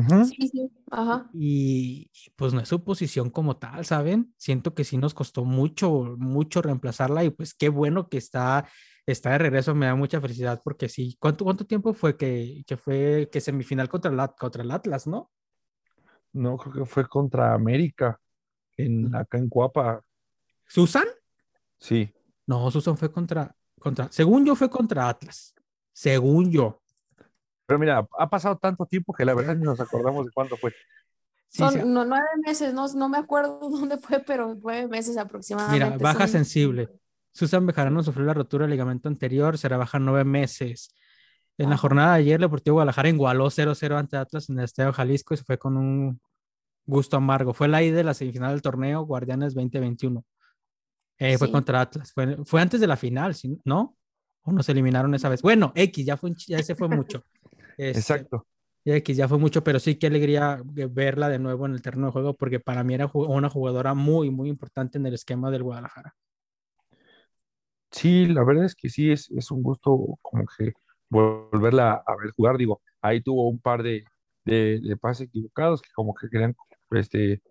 Sí, 0.00 0.48
sí, 0.48 0.70
ajá. 0.90 1.28
Y, 1.34 2.10
pues 2.36 2.54
no 2.54 2.60
es 2.60 2.68
su 2.68 2.82
posición 2.82 3.28
como 3.28 3.58
tal, 3.58 3.84
¿saben? 3.84 4.32
Siento 4.38 4.74
que 4.74 4.84
sí 4.84 4.96
nos 4.96 5.12
costó 5.12 5.44
mucho, 5.44 6.16
mucho 6.16 6.62
reemplazarla 6.62 7.24
y 7.24 7.30
pues 7.30 7.52
qué 7.52 7.68
bueno 7.68 8.08
que 8.08 8.16
está, 8.16 8.66
está 9.04 9.32
de 9.32 9.38
regreso, 9.38 9.74
me 9.74 9.84
da 9.84 9.94
mucha 9.94 10.18
felicidad 10.18 10.62
porque 10.64 10.88
sí, 10.88 11.16
¿cuánto, 11.20 11.44
cuánto 11.44 11.66
tiempo 11.66 11.92
fue 11.92 12.16
que, 12.16 12.64
que 12.66 12.78
fue 12.78 13.28
que 13.30 13.42
semifinal 13.42 13.90
contra 13.90 14.10
el, 14.10 14.30
contra 14.38 14.62
el 14.62 14.70
Atlas, 14.70 15.06
no? 15.06 15.30
No, 16.32 16.56
creo 16.56 16.72
que 16.72 16.84
fue 16.86 17.06
contra 17.06 17.52
América, 17.52 18.18
en, 18.78 19.14
acá 19.14 19.36
en 19.36 19.50
Cuapa. 19.50 20.02
¿Susan? 20.66 21.06
Sí. 21.78 22.10
No, 22.46 22.70
Susan 22.70 22.96
fue 22.96 23.12
contra, 23.12 23.54
contra, 23.78 24.10
según 24.10 24.46
yo 24.46 24.54
fue 24.54 24.70
contra 24.70 25.10
Atlas, 25.10 25.54
según 25.92 26.50
yo. 26.50 26.81
Pero 27.72 27.78
mira, 27.78 28.06
ha 28.18 28.28
pasado 28.28 28.58
tanto 28.58 28.84
tiempo 28.84 29.14
que 29.14 29.24
la 29.24 29.32
verdad 29.32 29.56
ni 29.56 29.64
nos 29.64 29.80
acordamos 29.80 30.26
de 30.26 30.32
cuándo 30.32 30.58
fue. 30.58 30.74
Son 31.48 31.72
nueve 31.90 32.26
meses, 32.44 32.74
no, 32.74 32.86
no 32.88 33.08
me 33.08 33.16
acuerdo 33.16 33.60
dónde 33.70 33.96
fue, 33.96 34.20
pero 34.20 34.54
nueve 34.62 34.88
meses 34.88 35.16
aproximadamente. 35.16 35.86
Mira, 35.86 35.96
baja 35.96 36.28
sensible. 36.28 36.90
Susan 37.32 37.64
Bejarano 37.64 38.02
sufrió 38.02 38.26
la 38.26 38.34
rotura 38.34 38.64
del 38.64 38.72
ligamento 38.72 39.08
anterior, 39.08 39.56
será 39.56 39.78
baja 39.78 39.98
nueve 39.98 40.22
meses. 40.24 40.94
En 41.56 41.70
la 41.70 41.78
jornada 41.78 42.12
de 42.12 42.20
ayer, 42.20 42.34
el 42.34 42.42
Deportivo 42.42 42.74
Guadalajara 42.74 43.08
igualó 43.08 43.46
0-0 43.46 43.96
ante 43.96 44.18
Atlas 44.18 44.50
en 44.50 44.58
el 44.58 44.66
Estadio 44.66 44.92
Jalisco 44.92 45.32
y 45.32 45.38
se 45.38 45.44
fue 45.44 45.56
con 45.56 45.78
un 45.78 46.20
gusto 46.84 47.16
amargo. 47.16 47.54
Fue 47.54 47.68
la 47.68 47.82
ida 47.82 47.96
de 47.96 48.04
la 48.04 48.12
semifinal 48.12 48.50
del 48.50 48.60
torneo 48.60 49.00
Guardianes 49.06 49.54
2021. 49.54 50.22
Eh, 51.16 51.38
fue 51.38 51.50
contra 51.50 51.80
Atlas. 51.80 52.12
Fue, 52.12 52.36
fue, 52.44 52.60
antes 52.60 52.82
de 52.82 52.86
la 52.86 52.98
final, 52.98 53.34
¿no? 53.64 53.96
¿O 54.42 54.52
nos 54.52 54.68
eliminaron 54.68 55.14
esa 55.14 55.30
vez? 55.30 55.40
Bueno, 55.40 55.72
X, 55.74 56.04
ya, 56.04 56.18
fue, 56.18 56.32
ya 56.46 56.62
se 56.62 56.74
fue 56.74 56.88
mucho. 56.88 57.24
Este, 57.76 57.98
Exacto. 57.98 58.46
ya 58.84 59.00
que 59.00 59.14
ya 59.14 59.28
fue 59.28 59.38
mucho, 59.38 59.64
pero 59.64 59.78
sí 59.78 59.96
qué 59.96 60.08
alegría 60.08 60.62
verla 60.64 61.28
de 61.28 61.38
nuevo 61.38 61.66
en 61.66 61.72
el 61.72 61.82
terreno 61.82 62.06
de 62.06 62.12
juego, 62.12 62.34
porque 62.34 62.60
para 62.60 62.84
mí 62.84 62.94
era 62.94 63.10
una 63.12 63.48
jugadora 63.48 63.94
muy, 63.94 64.30
muy 64.30 64.48
importante 64.48 64.98
en 64.98 65.06
el 65.06 65.14
esquema 65.14 65.50
del 65.50 65.62
Guadalajara. 65.62 66.14
Sí, 67.90 68.26
la 68.26 68.42
verdad 68.44 68.64
es 68.64 68.74
que 68.74 68.88
sí, 68.88 69.10
es, 69.12 69.30
es 69.30 69.50
un 69.50 69.62
gusto 69.62 70.18
como 70.22 70.44
que 70.56 70.72
volverla 71.10 72.02
a 72.06 72.16
ver 72.16 72.32
jugar. 72.32 72.56
Digo, 72.56 72.80
ahí 73.02 73.20
tuvo 73.20 73.48
un 73.48 73.60
par 73.60 73.82
de, 73.82 74.04
de, 74.44 74.96
pases 75.00 75.28
equivocados 75.28 75.82
que 75.82 75.90
como 75.94 76.14
que 76.14 76.28
querían, 76.28 76.56
este, 76.90 77.42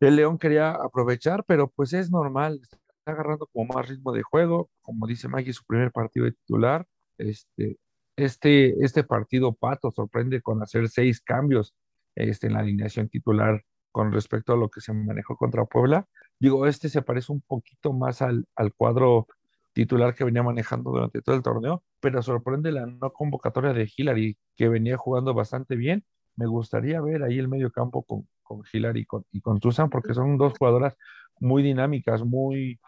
el 0.00 0.16
León 0.16 0.38
quería 0.38 0.72
aprovechar, 0.72 1.44
pero 1.46 1.68
pues 1.70 1.92
es 1.92 2.10
normal, 2.10 2.60
está 2.62 2.78
agarrando 3.06 3.46
como 3.46 3.72
más 3.74 3.88
ritmo 3.88 4.12
de 4.12 4.22
juego, 4.22 4.70
como 4.82 5.06
dice 5.06 5.28
Maggie, 5.28 5.52
su 5.52 5.64
primer 5.64 5.92
partido 5.92 6.26
de 6.26 6.32
titular, 6.32 6.86
este, 7.18 7.78
este, 8.16 8.84
este 8.84 9.04
partido 9.04 9.52
Pato 9.52 9.90
sorprende 9.90 10.40
con 10.40 10.62
hacer 10.62 10.88
seis 10.88 11.20
cambios 11.20 11.74
este, 12.14 12.46
en 12.46 12.54
la 12.54 12.60
alineación 12.60 13.08
titular 13.08 13.64
con 13.90 14.12
respecto 14.12 14.52
a 14.52 14.56
lo 14.56 14.68
que 14.70 14.80
se 14.80 14.92
manejó 14.92 15.36
contra 15.36 15.64
Puebla. 15.64 16.06
Digo, 16.38 16.66
este 16.66 16.88
se 16.88 17.02
parece 17.02 17.32
un 17.32 17.40
poquito 17.42 17.92
más 17.92 18.22
al, 18.22 18.46
al 18.56 18.72
cuadro 18.74 19.26
titular 19.72 20.14
que 20.14 20.24
venía 20.24 20.42
manejando 20.42 20.90
durante 20.90 21.22
todo 21.22 21.36
el 21.36 21.42
torneo, 21.42 21.82
pero 22.00 22.22
sorprende 22.22 22.72
la 22.72 22.86
no 22.86 23.12
convocatoria 23.12 23.72
de 23.72 23.90
Hillary, 23.94 24.36
que 24.56 24.68
venía 24.68 24.96
jugando 24.96 25.34
bastante 25.34 25.76
bien. 25.76 26.04
Me 26.36 26.46
gustaría 26.46 27.00
ver 27.00 27.22
ahí 27.22 27.38
el 27.38 27.48
medio 27.48 27.70
campo 27.70 28.02
con, 28.02 28.28
con 28.42 28.62
Hillary 28.70 29.04
con, 29.06 29.24
y 29.30 29.40
con 29.40 29.60
Susan, 29.60 29.88
porque 29.90 30.14
son 30.14 30.36
dos 30.36 30.54
jugadoras 30.58 30.96
muy 31.40 31.62
dinámicas, 31.62 32.22
muy, 32.24 32.80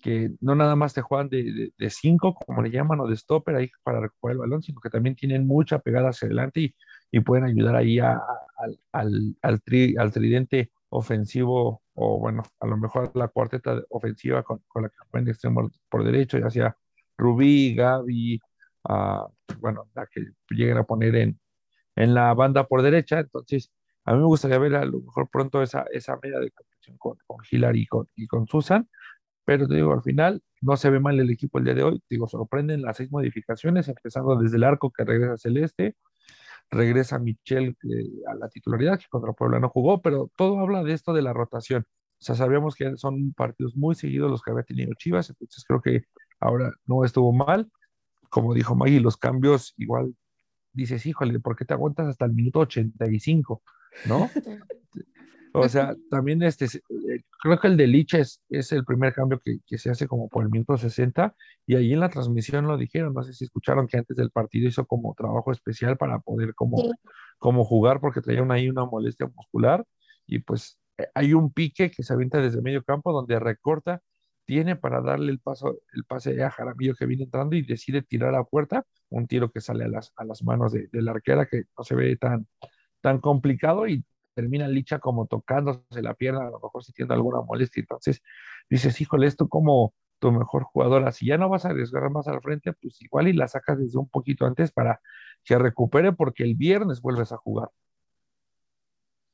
que 0.00 0.32
no 0.40 0.54
nada 0.54 0.76
más 0.76 0.94
te 0.94 1.02
juegan 1.02 1.28
de, 1.28 1.72
de, 1.76 1.90
cinco, 1.90 2.34
como 2.34 2.62
le 2.62 2.70
llaman, 2.70 3.00
o 3.00 3.06
de 3.06 3.16
stopper 3.16 3.56
ahí 3.56 3.70
para 3.82 4.00
recuperar 4.00 4.34
el 4.34 4.38
balón, 4.38 4.62
sino 4.62 4.80
que 4.80 4.90
también 4.90 5.14
tienen 5.16 5.46
mucha 5.46 5.78
pegada 5.78 6.10
hacia 6.10 6.26
adelante 6.26 6.60
y, 6.60 6.74
y 7.10 7.20
pueden 7.20 7.44
ayudar 7.44 7.76
ahí 7.76 7.98
a, 7.98 8.20
al, 8.92 9.36
al, 9.42 9.62
tridente 10.12 10.70
ofensivo, 10.90 11.82
o 11.94 12.18
bueno, 12.18 12.42
a 12.60 12.66
lo 12.66 12.76
mejor 12.76 13.12
la 13.14 13.28
cuarteta 13.28 13.82
ofensiva 13.90 14.42
con, 14.42 14.62
con 14.68 14.82
la 14.82 14.88
que 14.88 15.20
de 15.22 15.30
extremo 15.30 15.70
por 15.88 16.04
derecho, 16.04 16.38
ya 16.38 16.50
sea 16.50 16.76
Rubí, 17.16 17.74
Gaby, 17.74 18.40
uh, 18.88 19.28
bueno, 19.58 19.88
la 19.94 20.06
que 20.06 20.24
lleguen 20.50 20.78
a 20.78 20.84
poner 20.84 21.14
en, 21.16 21.40
en 21.96 22.14
la 22.14 22.34
banda 22.34 22.66
por 22.66 22.82
derecha. 22.82 23.20
Entonces, 23.20 23.70
a 24.04 24.12
mí 24.12 24.18
me 24.18 24.26
gustaría 24.26 24.58
ver 24.58 24.74
a 24.76 24.84
lo 24.84 25.00
mejor 25.00 25.28
pronto 25.30 25.62
esa, 25.62 25.84
esa 25.92 26.18
media 26.22 26.38
de 26.38 26.50
competición 26.50 26.96
con, 26.98 27.18
con 27.26 27.38
Hillary 27.50 27.82
y 27.82 27.86
con, 27.86 28.08
y 28.16 28.26
con 28.26 28.46
Susan 28.46 28.88
pero 29.44 29.66
te 29.66 29.74
digo, 29.74 29.92
al 29.92 30.02
final 30.02 30.42
no 30.60 30.76
se 30.76 30.90
ve 30.90 31.00
mal 31.00 31.18
el 31.18 31.30
equipo 31.30 31.58
el 31.58 31.64
día 31.64 31.74
de 31.74 31.82
hoy. 31.82 31.98
Te 32.00 32.14
digo, 32.16 32.28
sorprenden 32.28 32.82
las 32.82 32.96
seis 32.98 33.10
modificaciones, 33.10 33.88
empezando 33.88 34.36
desde 34.36 34.56
el 34.56 34.64
arco 34.64 34.90
que 34.90 35.04
regresa 35.04 35.36
Celeste, 35.38 35.96
regresa 36.70 37.18
Michelle 37.18 37.76
eh, 37.84 38.10
a 38.28 38.34
la 38.34 38.48
titularidad, 38.48 38.98
que 38.98 39.06
contra 39.08 39.32
Puebla 39.32 39.60
no 39.60 39.68
jugó, 39.70 40.00
pero 40.02 40.30
todo 40.36 40.60
habla 40.60 40.84
de 40.84 40.92
esto 40.92 41.12
de 41.12 41.22
la 41.22 41.32
rotación. 41.32 41.84
O 42.20 42.22
sea, 42.22 42.34
sabíamos 42.34 42.74
que 42.74 42.96
son 42.96 43.32
partidos 43.32 43.76
muy 43.76 43.94
seguidos 43.94 44.30
los 44.30 44.42
que 44.42 44.50
había 44.50 44.64
tenido 44.64 44.92
Chivas, 44.94 45.30
entonces 45.30 45.64
creo 45.66 45.80
que 45.80 46.04
ahora 46.38 46.72
no 46.86 47.04
estuvo 47.04 47.32
mal. 47.32 47.70
Como 48.28 48.54
dijo 48.54 48.76
Maggie, 48.76 49.00
los 49.00 49.16
cambios 49.16 49.74
igual 49.76 50.14
dices, 50.72 51.04
híjole, 51.06 51.40
¿por 51.40 51.56
qué 51.56 51.64
te 51.64 51.74
aguantas 51.74 52.08
hasta 52.08 52.26
el 52.26 52.32
minuto 52.32 52.60
85? 52.60 53.62
¿No? 54.06 54.30
O 55.52 55.68
sea, 55.68 55.96
también 56.10 56.42
este, 56.42 56.66
eh, 56.66 57.22
creo 57.42 57.58
que 57.58 57.66
el 57.66 57.76
de 57.76 57.86
Lich 57.86 58.14
es, 58.14 58.40
el 58.72 58.84
primer 58.84 59.12
cambio 59.12 59.40
que, 59.40 59.78
se 59.78 59.90
hace 59.90 60.06
como 60.06 60.28
por 60.28 60.44
el 60.44 60.50
minuto 60.50 60.76
60 60.76 61.34
y 61.66 61.74
ahí 61.74 61.92
en 61.92 62.00
la 62.00 62.08
transmisión 62.08 62.66
lo 62.66 62.76
dijeron, 62.76 63.14
no 63.14 63.22
sé 63.22 63.32
si 63.32 63.44
escucharon 63.44 63.86
que 63.88 63.98
antes 63.98 64.16
del 64.16 64.30
partido 64.30 64.68
hizo 64.68 64.86
como 64.86 65.14
trabajo 65.14 65.50
especial 65.50 65.96
para 65.96 66.20
poder 66.20 66.54
como, 66.54 66.76
como 67.38 67.64
jugar 67.64 68.00
porque 68.00 68.20
traían 68.20 68.50
ahí 68.52 68.68
una 68.68 68.84
molestia 68.84 69.26
muscular 69.26 69.84
y 70.26 70.38
pues 70.40 70.78
eh, 70.98 71.06
hay 71.14 71.34
un 71.34 71.52
pique 71.52 71.90
que 71.90 72.02
se 72.02 72.12
avienta 72.12 72.40
desde 72.40 72.62
medio 72.62 72.84
campo 72.84 73.12
donde 73.12 73.38
recorta, 73.40 74.02
tiene 74.44 74.76
para 74.76 75.00
darle 75.00 75.32
el 75.32 75.40
paso, 75.40 75.80
el 75.92 76.04
pase 76.04 76.42
a 76.42 76.50
Jaramillo 76.50 76.94
que 76.94 77.06
viene 77.06 77.24
entrando 77.24 77.56
y 77.56 77.62
decide 77.62 78.02
tirar 78.02 78.34
a 78.34 78.44
puerta, 78.44 78.84
un 79.08 79.26
tiro 79.26 79.50
que 79.50 79.60
sale 79.60 79.84
a 79.84 79.88
las, 79.88 80.12
a 80.16 80.24
las 80.24 80.44
manos 80.44 80.72
de, 80.72 80.88
de 80.92 81.02
la 81.02 81.12
arquera 81.12 81.46
que 81.46 81.64
no 81.76 81.84
se 81.84 81.94
ve 81.94 82.16
tan, 82.16 82.46
tan 83.00 83.18
complicado 83.18 83.86
y 83.88 84.04
termina 84.40 84.66
Licha 84.68 84.98
como 84.98 85.26
tocándose 85.26 86.00
la 86.00 86.14
pierna, 86.14 86.46
a 86.46 86.50
lo 86.50 86.60
mejor 86.60 86.82
sintiendo 86.82 87.12
alguna 87.12 87.42
molestia. 87.42 87.82
Entonces 87.82 88.22
dices, 88.70 88.98
híjole, 89.00 89.26
esto 89.26 89.48
como 89.48 89.94
tu 90.18 90.32
mejor 90.32 90.64
jugadora, 90.64 91.12
si 91.12 91.26
ya 91.26 91.36
no 91.36 91.48
vas 91.48 91.64
a 91.64 91.70
arriesgar 91.70 92.10
más 92.10 92.26
al 92.26 92.40
frente, 92.40 92.72
pues 92.72 93.00
igual 93.02 93.28
y 93.28 93.34
la 93.34 93.48
sacas 93.48 93.78
desde 93.78 93.98
un 93.98 94.08
poquito 94.08 94.46
antes 94.46 94.72
para 94.72 95.00
que 95.44 95.58
recupere 95.58 96.12
porque 96.12 96.42
el 96.42 96.54
viernes 96.54 97.00
vuelves 97.00 97.32
a 97.32 97.36
jugar. 97.36 97.68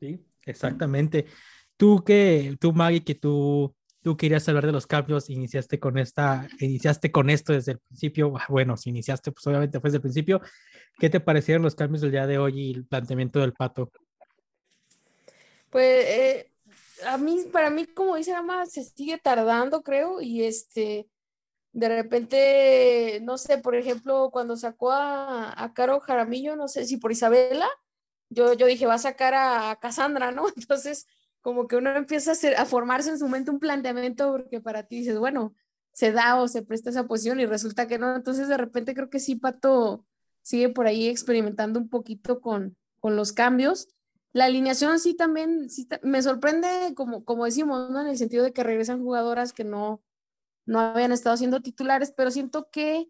Sí, 0.01 0.25
exactamente. 0.45 1.27
Tú 1.77 2.03
que, 2.05 2.57
tú 2.61 2.73
Maggie, 2.73 3.05
que 3.05 3.15
tú, 3.15 3.75
tú 4.03 4.17
querías 4.17 4.49
hablar 4.49 4.67
de 4.67 4.73
los 4.73 4.87
cambios, 4.87 5.31
iniciaste 5.31 5.79
con 5.79 5.99
esta, 5.99 6.49
iniciaste 6.61 7.11
con 7.13 7.31
esto 7.31 7.53
desde 7.53 7.73
el 7.73 7.79
principio, 7.79 8.35
bueno, 8.49 8.77
si 8.77 8.91
iniciaste, 8.91 9.33
pues 9.33 9.47
obviamente 9.47 9.81
fue 9.81 9.89
desde 9.89 9.99
el 9.99 10.03
principio. 10.03 10.41
¿Qué 10.99 11.11
te 11.11 11.21
parecieron 11.21 11.63
los 11.63 11.75
cambios 11.75 12.01
del 12.01 12.13
día 12.13 12.27
de 12.27 12.39
hoy 12.39 12.61
y 12.61 12.73
el 12.73 12.87
planteamiento 12.87 13.41
del 13.41 13.53
pato? 13.53 13.91
Pues 15.71 16.07
eh, 16.07 16.53
a 17.07 17.19
mí, 17.19 17.45
para 17.53 17.71
mí, 17.71 17.87
como 17.87 18.17
dice 18.17 18.41
más 18.43 18.73
se 18.73 18.85
sigue 18.85 19.19
tardando, 19.19 19.83
creo, 19.83 20.21
y 20.21 20.45
este, 20.45 21.09
de 21.73 21.89
repente, 21.89 23.21
no 23.23 23.39
sé, 23.39 23.59
por 23.59 23.75
ejemplo, 23.75 24.31
cuando 24.33 24.57
sacó 24.57 24.93
a, 24.93 25.63
a 25.63 25.75
Caro 25.75 26.01
Jaramillo, 26.01 26.57
no 26.57 26.69
sé 26.69 26.87
si 26.87 26.97
por 26.97 27.13
Isabela, 27.13 27.69
yo, 28.31 28.55
yo 28.55 28.67
dije, 28.67 28.87
va 28.87 28.95
a 28.95 28.99
sacar 28.99 29.35
a, 29.35 29.77
Cassandra, 29.81 30.33
¿no? 30.33 30.47
Entonces, 30.57 31.07
como 31.41 31.69
que 31.69 31.77
uno 31.77 31.95
empieza 31.97 32.31
a, 32.31 32.33
hacer, 32.33 32.57
a 32.57 32.67
formarse 32.67 33.11
en 33.11 33.19
su 33.19 33.29
mente 33.29 33.51
un 33.51 33.61
planteamiento 33.61 34.33
porque 34.33 34.61
para 34.61 34.85
ti 34.85 34.99
dices, 34.99 35.19
bueno, 35.19 35.55
se 35.93 36.13
da 36.13 36.37
o 36.41 36.49
se 36.49 36.63
presta 36.63 36.91
esa 36.91 37.07
posición 37.07 37.41
y 37.41 37.47
resulta 37.47 37.87
que 37.87 37.99
no. 37.99 38.17
Entonces, 38.17 38.49
de 38.49 38.57
repente 38.57 38.95
creo 38.95 39.11
que 39.11 39.21
sí, 39.21 39.37
Pato 39.37 40.05
sigue 40.43 40.69
por 40.69 40.87
ahí 40.87 41.09
experimentando 41.09 41.79
un 41.81 41.89
poquito 41.89 42.41
con, 42.41 42.77
con 43.01 43.17
los 43.17 43.33
cambios 43.33 43.89
la 44.37 44.45
alineación 44.45 45.01
sí 45.01 45.15
también 45.15 45.71
sí, 45.71 45.89
me 46.03 46.21
sorprende, 46.23 46.69
como, 46.95 47.25
como 47.25 47.47
decimos, 47.47 47.89
¿no? 47.89 48.03
En 48.03 48.09
el 48.09 48.19
sentido 48.19 48.45
de 48.45 48.53
que 48.53 48.63
regresan 48.63 49.03
jugadoras 49.03 49.55
que 49.55 49.65
no, 49.65 50.03
no 50.67 50.81
habían 50.81 51.11
estado 51.11 51.39
siendo 51.39 51.63
titulares, 51.63 52.13
pero 52.15 52.31
siento 52.31 52.69
que 52.71 53.09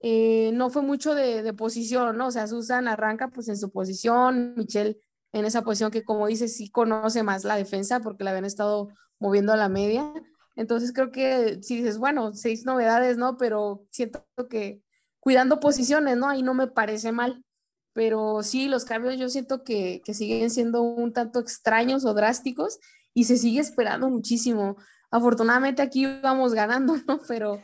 eh, 0.00 0.50
no 0.54 0.70
fue 0.70 0.80
mucho 0.80 1.14
de, 1.14 1.42
de, 1.42 1.52
posición, 1.52 2.16
¿no? 2.16 2.28
O 2.28 2.30
sea, 2.30 2.46
Susan 2.46 2.88
arranca 2.88 3.28
pues 3.28 3.48
en 3.48 3.58
su 3.58 3.70
posición, 3.70 4.54
Michelle 4.56 4.98
en 5.32 5.44
esa 5.44 5.60
posición 5.60 5.90
que 5.90 6.04
como 6.04 6.26
dices 6.26 6.56
sí 6.56 6.70
conoce 6.70 7.22
más 7.22 7.44
la 7.44 7.56
defensa 7.56 8.00
porque 8.00 8.24
la 8.24 8.30
habían 8.30 8.46
estado 8.46 8.88
moviendo 9.18 9.52
a 9.52 9.56
la 9.56 9.68
media. 9.68 10.10
Entonces 10.56 10.92
creo 10.94 11.12
que 11.12 11.62
si 11.62 11.76
dices, 11.76 11.98
bueno, 11.98 12.32
seis 12.34 12.64
novedades, 12.64 13.18
¿no? 13.18 13.36
Pero 13.36 13.84
siento 13.90 14.24
que 14.48 14.82
cuidando 15.20 15.60
posiciones, 15.60 16.16
¿no? 16.16 16.30
Ahí 16.30 16.42
no 16.42 16.54
me 16.54 16.66
parece 16.66 17.12
mal 17.12 17.44
pero 17.92 18.42
sí, 18.42 18.68
los 18.68 18.84
cambios 18.84 19.18
yo 19.18 19.28
siento 19.28 19.64
que, 19.64 20.02
siguen 20.12 20.50
siendo 20.50 20.82
un 20.82 21.12
tanto 21.12 21.40
extraños 21.40 22.04
o 22.04 22.14
drásticos 22.14 22.78
y 23.14 23.24
se 23.24 23.36
sigue 23.36 23.60
esperando 23.60 24.08
muchísimo. 24.08 24.76
Afortunadamente 25.10 25.82
aquí 25.82 26.06
vamos 26.22 26.54
ganando, 26.54 26.96
¿no? 27.06 27.20
Pero 27.28 27.60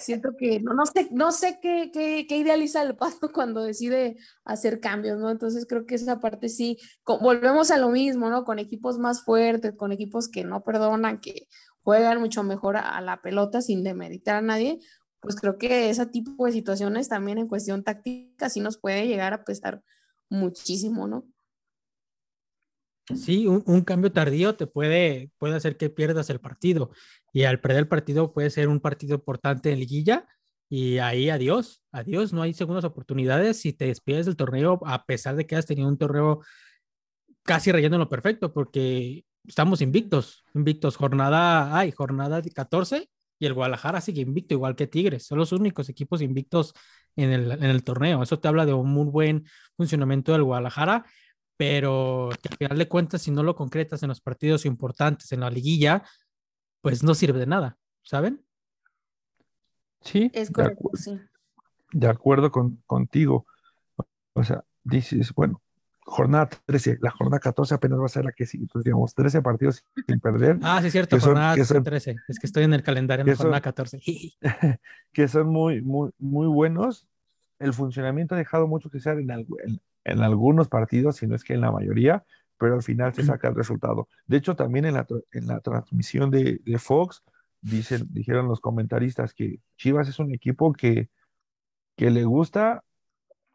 siento 0.00 0.30
que 0.38 0.60
no, 0.60 0.74
no 0.74 0.84
sé, 0.84 1.08
no 1.10 1.32
sé 1.32 1.58
qué, 1.62 1.90
qué, 1.92 2.36
idealiza 2.36 2.82
el 2.82 2.96
paso 2.96 3.32
cuando 3.32 3.62
decide 3.62 4.16
hacer 4.44 4.80
cambios, 4.80 5.18
¿no? 5.18 5.30
Entonces 5.30 5.66
creo 5.66 5.86
que 5.86 5.94
esa 5.94 6.20
parte 6.20 6.48
sí, 6.50 6.78
volvemos 7.06 7.70
a 7.70 7.78
lo 7.78 7.88
mismo, 7.88 8.28
¿no? 8.28 8.44
Con 8.44 8.58
equipos 8.58 8.98
más 8.98 9.24
fuertes, 9.24 9.72
con 9.76 9.92
equipos 9.92 10.28
que 10.28 10.44
no 10.44 10.62
perdonan, 10.62 11.18
que 11.18 11.48
juegan 11.82 12.20
mucho 12.20 12.42
mejor 12.42 12.76
a 12.76 13.00
la 13.00 13.22
pelota 13.22 13.60
sin 13.60 13.82
demeritar 13.82 14.36
a 14.36 14.42
nadie, 14.42 14.78
pues 15.22 15.36
creo 15.36 15.56
que 15.56 15.88
ese 15.88 16.04
tipo 16.06 16.44
de 16.44 16.52
situaciones 16.52 17.08
también 17.08 17.38
en 17.38 17.46
cuestión 17.46 17.84
táctica 17.84 18.50
sí 18.50 18.60
nos 18.60 18.76
puede 18.76 19.06
llegar 19.06 19.32
a 19.32 19.44
pesar 19.44 19.80
muchísimo, 20.28 21.06
¿no? 21.06 21.24
Sí, 23.14 23.46
un, 23.46 23.82
cambio 23.82 24.12
tardío 24.12 24.56
te 24.56 24.66
puede, 24.66 25.30
puede 25.38 25.54
hacer 25.54 25.76
que 25.76 25.90
pierdas 25.90 26.30
el 26.30 26.40
partido 26.40 26.90
y 27.32 27.44
al 27.44 27.60
perder 27.60 27.80
el 27.80 27.88
partido 27.88 28.32
puede 28.32 28.50
ser 28.50 28.68
un 28.68 28.80
partido 28.80 29.14
importante 29.14 29.72
en 29.72 29.78
liguilla 29.78 30.26
y 30.68 30.98
ahí 30.98 31.28
adiós, 31.28 31.84
adiós, 31.92 32.32
no 32.32 32.42
hay 32.42 32.54
segundas 32.54 32.84
oportunidades 32.84 33.60
si 33.60 33.72
te 33.72 33.86
despides 33.86 34.26
del 34.26 34.36
torneo 34.36 34.80
a 34.86 35.04
pesar 35.04 35.36
de 35.36 35.46
que 35.46 35.56
has 35.56 35.66
tenido 35.66 35.88
un 35.88 35.98
torneo 35.98 36.40
casi 37.42 37.70
relleno 37.70 37.98
lo 37.98 38.08
perfecto 38.08 38.52
porque 38.52 39.24
estamos 39.46 39.82
invictos, 39.82 40.44
invictos, 40.54 40.96
jornada, 40.96 41.76
hay 41.76 41.90
jornada 41.92 42.40
de 42.40 42.50
14 42.50 43.10
y 43.42 43.46
el 43.46 43.54
Guadalajara 43.54 44.00
sigue 44.00 44.22
invicto, 44.22 44.54
igual 44.54 44.76
que 44.76 44.86
Tigres. 44.86 45.26
Son 45.26 45.36
los 45.36 45.50
únicos 45.50 45.88
equipos 45.88 46.22
invictos 46.22 46.74
en 47.16 47.32
el, 47.32 47.50
en 47.50 47.64
el 47.64 47.82
torneo. 47.82 48.22
Eso 48.22 48.38
te 48.38 48.46
habla 48.46 48.64
de 48.64 48.72
un 48.72 48.88
muy 48.88 49.06
buen 49.06 49.46
funcionamiento 49.76 50.30
del 50.30 50.44
Guadalajara, 50.44 51.04
pero 51.56 52.28
que 52.40 52.50
al 52.50 52.56
final 52.56 52.78
de 52.78 52.86
cuentas, 52.86 53.22
si 53.22 53.32
no 53.32 53.42
lo 53.42 53.56
concretas 53.56 54.00
en 54.04 54.10
los 54.10 54.20
partidos 54.20 54.64
importantes, 54.64 55.32
en 55.32 55.40
la 55.40 55.50
liguilla, 55.50 56.04
pues 56.82 57.02
no 57.02 57.16
sirve 57.16 57.40
de 57.40 57.46
nada, 57.48 57.78
¿saben? 58.02 58.44
Sí, 60.02 60.30
es 60.32 60.52
correcto, 60.52 60.90
de, 60.92 60.98
sí. 60.98 61.20
de 61.94 62.06
acuerdo 62.06 62.52
con, 62.52 62.76
contigo. 62.86 63.44
O 64.34 64.44
sea, 64.44 64.62
dices, 64.84 65.34
bueno, 65.34 65.60
jornada 66.04 66.48
13, 66.66 66.98
la 67.00 67.10
jornada 67.10 67.38
14 67.38 67.74
apenas 67.74 68.00
va 68.00 68.06
a 68.06 68.08
ser 68.08 68.24
la 68.24 68.32
que 68.32 68.46
sigue, 68.46 68.64
entonces 68.64 68.84
digamos 68.84 69.14
13 69.14 69.42
partidos 69.42 69.84
sin 70.06 70.20
perder. 70.20 70.58
Ah, 70.62 70.80
sí, 70.80 70.88
es 70.88 70.92
cierto, 70.92 71.18
jornada 71.18 71.54
13, 71.54 72.16
es 72.28 72.38
que 72.38 72.46
estoy 72.46 72.64
en 72.64 72.74
el 72.74 72.82
calendario 72.82 73.24
en 73.24 73.30
la 73.30 73.36
jornada 73.36 73.60
14. 73.60 74.00
que 75.12 75.28
son 75.28 75.48
muy, 75.48 75.80
muy, 75.80 76.10
muy 76.18 76.46
buenos. 76.46 77.06
El 77.58 77.72
funcionamiento 77.72 78.34
ha 78.34 78.38
dejado 78.38 78.66
mucho 78.66 78.90
que 78.90 79.00
ser 79.00 79.18
en, 79.18 79.30
en, 80.04 80.20
algunos 80.20 80.68
partidos, 80.68 81.16
si 81.16 81.26
no 81.26 81.36
es 81.36 81.44
que 81.44 81.54
en 81.54 81.60
la 81.60 81.70
mayoría, 81.70 82.24
pero 82.58 82.74
al 82.74 82.82
final 82.82 83.14
se 83.14 83.24
saca 83.24 83.48
el 83.48 83.54
resultado. 83.54 84.08
De 84.26 84.36
hecho, 84.36 84.56
también 84.56 84.84
en 84.84 84.94
la, 84.94 85.06
en 85.32 85.46
la 85.46 85.60
transmisión 85.60 86.30
de, 86.30 86.60
de 86.64 86.78
Fox, 86.78 87.22
dicen, 87.60 88.08
dijeron 88.10 88.48
los 88.48 88.60
comentaristas 88.60 89.32
que 89.32 89.60
Chivas 89.76 90.08
es 90.08 90.18
un 90.18 90.34
equipo 90.34 90.72
que, 90.72 91.08
que 91.96 92.10
le 92.10 92.24
gusta 92.24 92.82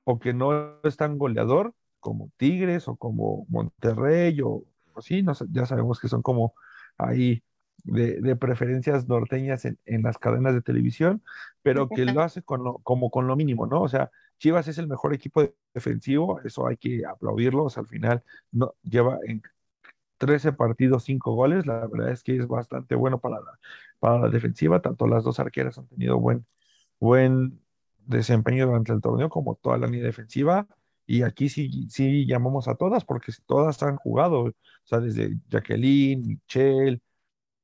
o 0.06 0.20
que 0.20 0.34
no 0.34 0.80
es 0.84 0.96
tan 0.96 1.18
goleador 1.18 1.74
como 2.00 2.32
Tigres 2.38 2.88
o 2.88 2.96
como 2.96 3.46
Monterrey 3.50 4.40
o, 4.44 4.64
así, 4.96 5.24
no, 5.24 5.34
ya 5.52 5.66
sabemos 5.66 6.00
que 6.00 6.08
son 6.08 6.22
como 6.22 6.54
ahí 6.98 7.44
de, 7.84 8.36
preferencias 8.36 9.08
norteñas 9.08 9.66
en, 9.66 9.78
las 10.04 10.18
cadenas 10.18 10.54
de 10.54 10.62
televisión, 10.62 11.24
pero 11.62 11.90
que 11.90 12.06
lo 12.06 12.22
hace 12.22 12.42
con 12.42 12.74
como 12.84 13.10
con 13.12 13.28
lo 13.28 13.36
mínimo, 13.36 13.68
¿no? 13.68 13.82
O 13.82 13.88
sea, 13.88 14.12
Chivas 14.40 14.68
es 14.68 14.78
el 14.78 14.88
mejor 14.88 15.14
equipo 15.14 15.44
defensivo, 15.74 16.42
eso 16.42 16.68
hay 16.68 16.78
que 16.78 17.06
aplaudirlo, 17.06 17.66
o 17.66 17.70
sea, 17.70 17.82
al 17.82 17.88
final 17.88 18.24
lleva 18.84 19.20
en 19.26 19.42
13 20.18 20.54
partidos, 20.54 21.04
5 21.04 21.34
goles, 21.34 21.66
la 21.66 21.88
verdad 21.88 22.12
es 22.12 22.24
que 22.24 22.38
es 22.38 22.48
bastante 22.48 22.96
bueno 22.96 23.20
para 23.20 23.40
la, 23.40 23.60
para 24.00 24.20
la 24.20 24.30
defensiva, 24.30 24.82
tanto 24.82 25.08
las 25.08 25.24
dos 25.24 25.40
arqueras 25.40 25.78
han 25.78 25.88
tenido 25.88 26.20
buen, 26.20 26.46
buen 27.00 27.62
desempeño 28.06 28.68
durante 28.68 28.94
el 28.94 29.02
torneo 29.02 29.30
como 29.30 29.56
toda 29.56 29.78
la 29.78 29.88
línea 29.88 30.06
defensiva. 30.06 30.68
Y 31.08 31.24
aquí 31.24 31.48
sí, 31.48 31.88
sí 31.90 32.28
llamamos 32.28 32.68
a 32.68 32.76
todas 32.76 33.06
porque 33.06 33.32
todas 33.46 33.82
han 33.82 33.96
jugado, 33.96 34.42
o 34.42 34.54
sea, 34.84 35.00
desde 35.00 35.38
Jacqueline, 35.50 36.22
Michelle, 36.22 37.02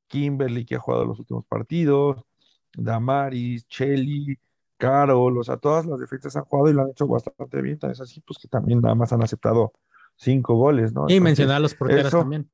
Kimberly, 0.07 0.65
que 0.65 0.75
ha 0.75 0.79
jugado 0.79 1.05
los 1.05 1.19
últimos 1.19 1.45
partidos, 1.45 2.23
Damaris, 2.73 3.67
Chelly, 3.67 4.39
Carol, 4.77 5.37
o 5.37 5.43
sea, 5.43 5.57
todas 5.57 5.85
las 5.85 5.99
defensas 5.99 6.35
han 6.37 6.45
jugado 6.45 6.69
y 6.69 6.73
lo 6.73 6.83
han 6.83 6.89
hecho 6.91 7.05
bastante 7.05 7.61
bien. 7.61 7.77
es 7.83 7.99
así, 7.99 8.21
pues 8.21 8.39
que 8.39 8.47
también 8.47 8.79
nada 8.79 8.95
más 8.95 9.11
han 9.11 9.21
aceptado 9.21 9.73
cinco 10.15 10.55
goles, 10.55 10.93
¿no? 10.93 11.05
Y 11.09 11.19
mencionar 11.19 11.57
a 11.57 11.59
los 11.59 11.75
porteros 11.75 12.11
también. 12.11 12.49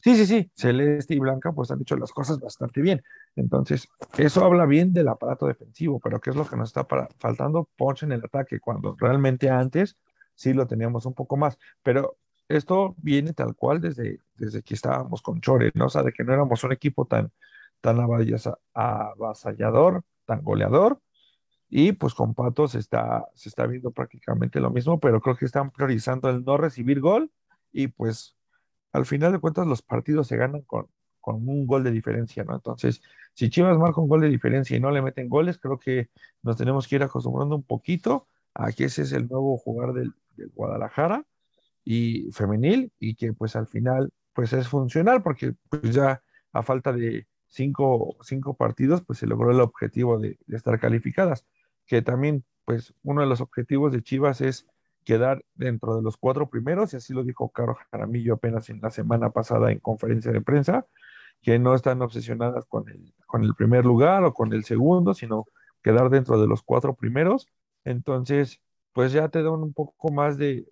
Sí, 0.00 0.14
sí, 0.14 0.26
sí, 0.26 0.50
Celeste 0.54 1.14
y 1.14 1.18
Blanca 1.18 1.52
pues 1.52 1.70
han 1.70 1.80
hecho 1.80 1.96
las 1.96 2.12
cosas 2.12 2.38
bastante 2.38 2.80
bien. 2.80 3.02
Entonces, 3.34 3.88
eso 4.18 4.44
habla 4.44 4.66
bien 4.66 4.92
del 4.92 5.08
aparato 5.08 5.46
defensivo, 5.46 5.98
pero 6.00 6.20
¿qué 6.20 6.30
es 6.30 6.36
lo 6.36 6.46
que 6.46 6.56
nos 6.56 6.68
está 6.68 6.86
faltando? 7.18 7.68
Ponche 7.76 8.06
en 8.06 8.12
el 8.12 8.24
ataque, 8.24 8.60
cuando 8.60 8.94
realmente 8.98 9.50
antes 9.50 9.96
sí 10.36 10.52
lo 10.54 10.66
teníamos 10.66 11.06
un 11.06 11.14
poco 11.14 11.36
más. 11.36 11.58
Pero 11.82 12.16
esto 12.48 12.94
viene 12.98 13.32
tal 13.32 13.54
cual 13.56 13.80
desde, 13.80 14.20
desde 14.36 14.62
que 14.62 14.74
estábamos 14.74 15.22
con 15.22 15.40
Chore, 15.40 15.72
¿no? 15.74 15.86
O 15.86 15.88
sea, 15.88 16.02
de 16.02 16.12
que 16.12 16.24
no 16.24 16.32
éramos 16.32 16.62
un 16.64 16.72
equipo 16.72 17.06
tan, 17.06 17.32
tan 17.80 17.98
avasallador, 18.00 20.04
tan 20.24 20.42
goleador, 20.42 21.00
y 21.68 21.92
pues 21.92 22.14
con 22.14 22.34
Pato 22.34 22.68
se 22.68 22.78
está, 22.78 23.26
se 23.34 23.48
está 23.48 23.66
viendo 23.66 23.90
prácticamente 23.90 24.60
lo 24.60 24.70
mismo, 24.70 25.00
pero 25.00 25.20
creo 25.20 25.36
que 25.36 25.46
están 25.46 25.70
priorizando 25.70 26.28
el 26.30 26.44
no 26.44 26.56
recibir 26.56 27.00
gol 27.00 27.30
y 27.72 27.88
pues 27.88 28.36
al 28.92 29.06
final 29.06 29.32
de 29.32 29.40
cuentas 29.40 29.66
los 29.66 29.82
partidos 29.82 30.28
se 30.28 30.36
ganan 30.36 30.62
con, 30.62 30.88
con 31.20 31.48
un 31.48 31.66
gol 31.66 31.82
de 31.84 31.90
diferencia, 31.90 32.44
¿no? 32.44 32.54
Entonces, 32.54 33.02
si 33.34 33.50
Chivas 33.50 33.78
marca 33.78 34.00
un 34.00 34.08
gol 34.08 34.20
de 34.20 34.28
diferencia 34.28 34.76
y 34.76 34.80
no 34.80 34.90
le 34.90 35.02
meten 35.02 35.28
goles, 35.28 35.58
creo 35.58 35.78
que 35.78 36.10
nos 36.42 36.56
tenemos 36.56 36.86
que 36.86 36.96
ir 36.96 37.02
acostumbrando 37.02 37.56
un 37.56 37.64
poquito 37.64 38.28
a 38.54 38.72
que 38.72 38.84
ese 38.84 39.02
es 39.02 39.12
el 39.12 39.28
nuevo 39.28 39.58
jugador 39.58 39.94
del, 39.94 40.14
Guadalajara 40.54 41.24
y 41.84 42.30
femenil 42.32 42.92
y 42.98 43.14
que 43.14 43.32
pues 43.32 43.56
al 43.56 43.66
final 43.66 44.12
pues 44.32 44.52
es 44.52 44.68
funcional 44.68 45.22
porque 45.22 45.54
pues 45.68 45.94
ya 45.94 46.22
a 46.52 46.62
falta 46.62 46.92
de 46.92 47.26
cinco, 47.46 48.16
cinco 48.22 48.54
partidos 48.54 49.02
pues 49.02 49.18
se 49.18 49.26
logró 49.26 49.50
el 49.50 49.60
objetivo 49.60 50.18
de, 50.18 50.38
de 50.46 50.56
estar 50.56 50.78
calificadas, 50.78 51.46
que 51.86 52.02
también 52.02 52.44
pues 52.64 52.92
uno 53.02 53.22
de 53.22 53.28
los 53.28 53.40
objetivos 53.40 53.92
de 53.92 54.02
Chivas 54.02 54.40
es 54.40 54.66
quedar 55.04 55.44
dentro 55.54 55.96
de 55.96 56.02
los 56.02 56.16
cuatro 56.16 56.50
primeros, 56.50 56.92
y 56.92 56.96
así 56.96 57.14
lo 57.14 57.22
dijo 57.22 57.48
Caro 57.50 57.78
Jaramillo 57.90 58.34
apenas 58.34 58.68
en 58.70 58.80
la 58.80 58.90
semana 58.90 59.30
pasada 59.30 59.70
en 59.70 59.78
conferencia 59.78 60.32
de 60.32 60.40
prensa, 60.40 60.84
que 61.40 61.60
no 61.60 61.74
están 61.74 62.02
obsesionadas 62.02 62.66
con 62.66 62.88
el, 62.88 63.14
con 63.26 63.44
el 63.44 63.54
primer 63.54 63.84
lugar 63.84 64.24
o 64.24 64.34
con 64.34 64.52
el 64.52 64.64
segundo, 64.64 65.14
sino 65.14 65.44
quedar 65.80 66.10
dentro 66.10 66.40
de 66.40 66.48
los 66.48 66.62
cuatro 66.62 66.94
primeros. 66.94 67.46
Entonces, 67.84 68.60
pues 68.96 69.12
ya 69.12 69.28
te 69.28 69.42
dan 69.42 69.62
un 69.62 69.74
poco 69.74 70.10
más 70.10 70.38
de, 70.38 70.66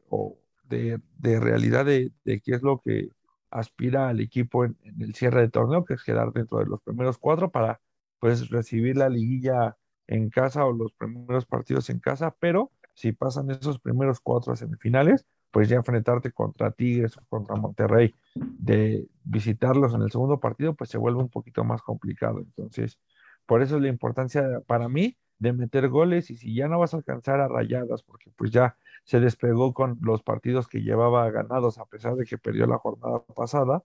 de, 0.70 0.98
de, 1.18 1.40
realidad 1.40 1.84
de, 1.84 2.10
de, 2.24 2.40
qué 2.40 2.54
es 2.54 2.62
lo 2.62 2.80
que 2.80 3.10
aspira 3.50 4.08
al 4.08 4.18
equipo 4.18 4.64
en, 4.64 4.78
en, 4.82 5.02
el 5.02 5.14
cierre 5.14 5.42
de 5.42 5.50
torneo, 5.50 5.84
que 5.84 5.92
es 5.92 6.02
quedar 6.02 6.32
dentro 6.32 6.60
de 6.60 6.64
los 6.64 6.80
primeros 6.80 7.18
cuatro 7.18 7.50
para 7.50 7.82
pues 8.20 8.48
recibir 8.48 8.96
la 8.96 9.10
liguilla 9.10 9.76
en 10.06 10.30
casa 10.30 10.64
o 10.64 10.72
los 10.72 10.94
primeros 10.94 11.44
partidos 11.44 11.90
en 11.90 11.98
casa, 12.00 12.34
pero 12.40 12.72
si 12.94 13.12
pasan 13.12 13.50
esos 13.50 13.78
primeros 13.78 14.20
cuatro 14.20 14.56
semifinales, 14.56 15.26
pues 15.50 15.68
ya 15.68 15.76
enfrentarte 15.76 16.32
contra 16.32 16.70
Tigres 16.70 17.18
o 17.18 17.26
contra 17.28 17.56
Monterrey, 17.56 18.14
de 18.34 19.06
visitarlos 19.22 19.92
en 19.92 20.00
el 20.00 20.10
segundo 20.10 20.40
partido, 20.40 20.72
pues 20.74 20.88
se 20.88 20.96
vuelve 20.96 21.20
un 21.20 21.28
poquito 21.28 21.62
más 21.62 21.82
complicado. 21.82 22.38
Entonces, 22.38 22.98
por 23.44 23.60
eso 23.60 23.76
es 23.76 23.82
la 23.82 23.88
importancia 23.88 24.62
para 24.66 24.88
mí 24.88 25.18
de 25.38 25.53
meter 25.53 25.88
goles 25.88 26.31
y 26.31 26.37
si 26.37 26.55
ya 26.55 26.68
no 26.68 26.79
vas 26.79 26.94
a 26.94 26.99
alcanzar 26.99 27.40
a 27.40 27.49
rayadas, 27.49 28.03
porque 28.03 28.31
pues 28.37 28.51
ya 28.51 28.77
se 29.05 29.20
despegó 29.20 29.75
con 29.75 29.99
los 30.03 30.23
partidos 30.23 30.68
que 30.68 30.83
llevaba 30.83 31.31
ganados 31.31 31.79
a 31.79 31.87
pesar 31.87 32.16
de 32.16 32.25
que 32.25 32.38
perdió 32.38 32.66
la 32.66 32.79
jornada 32.79 33.23
pasada, 33.35 33.83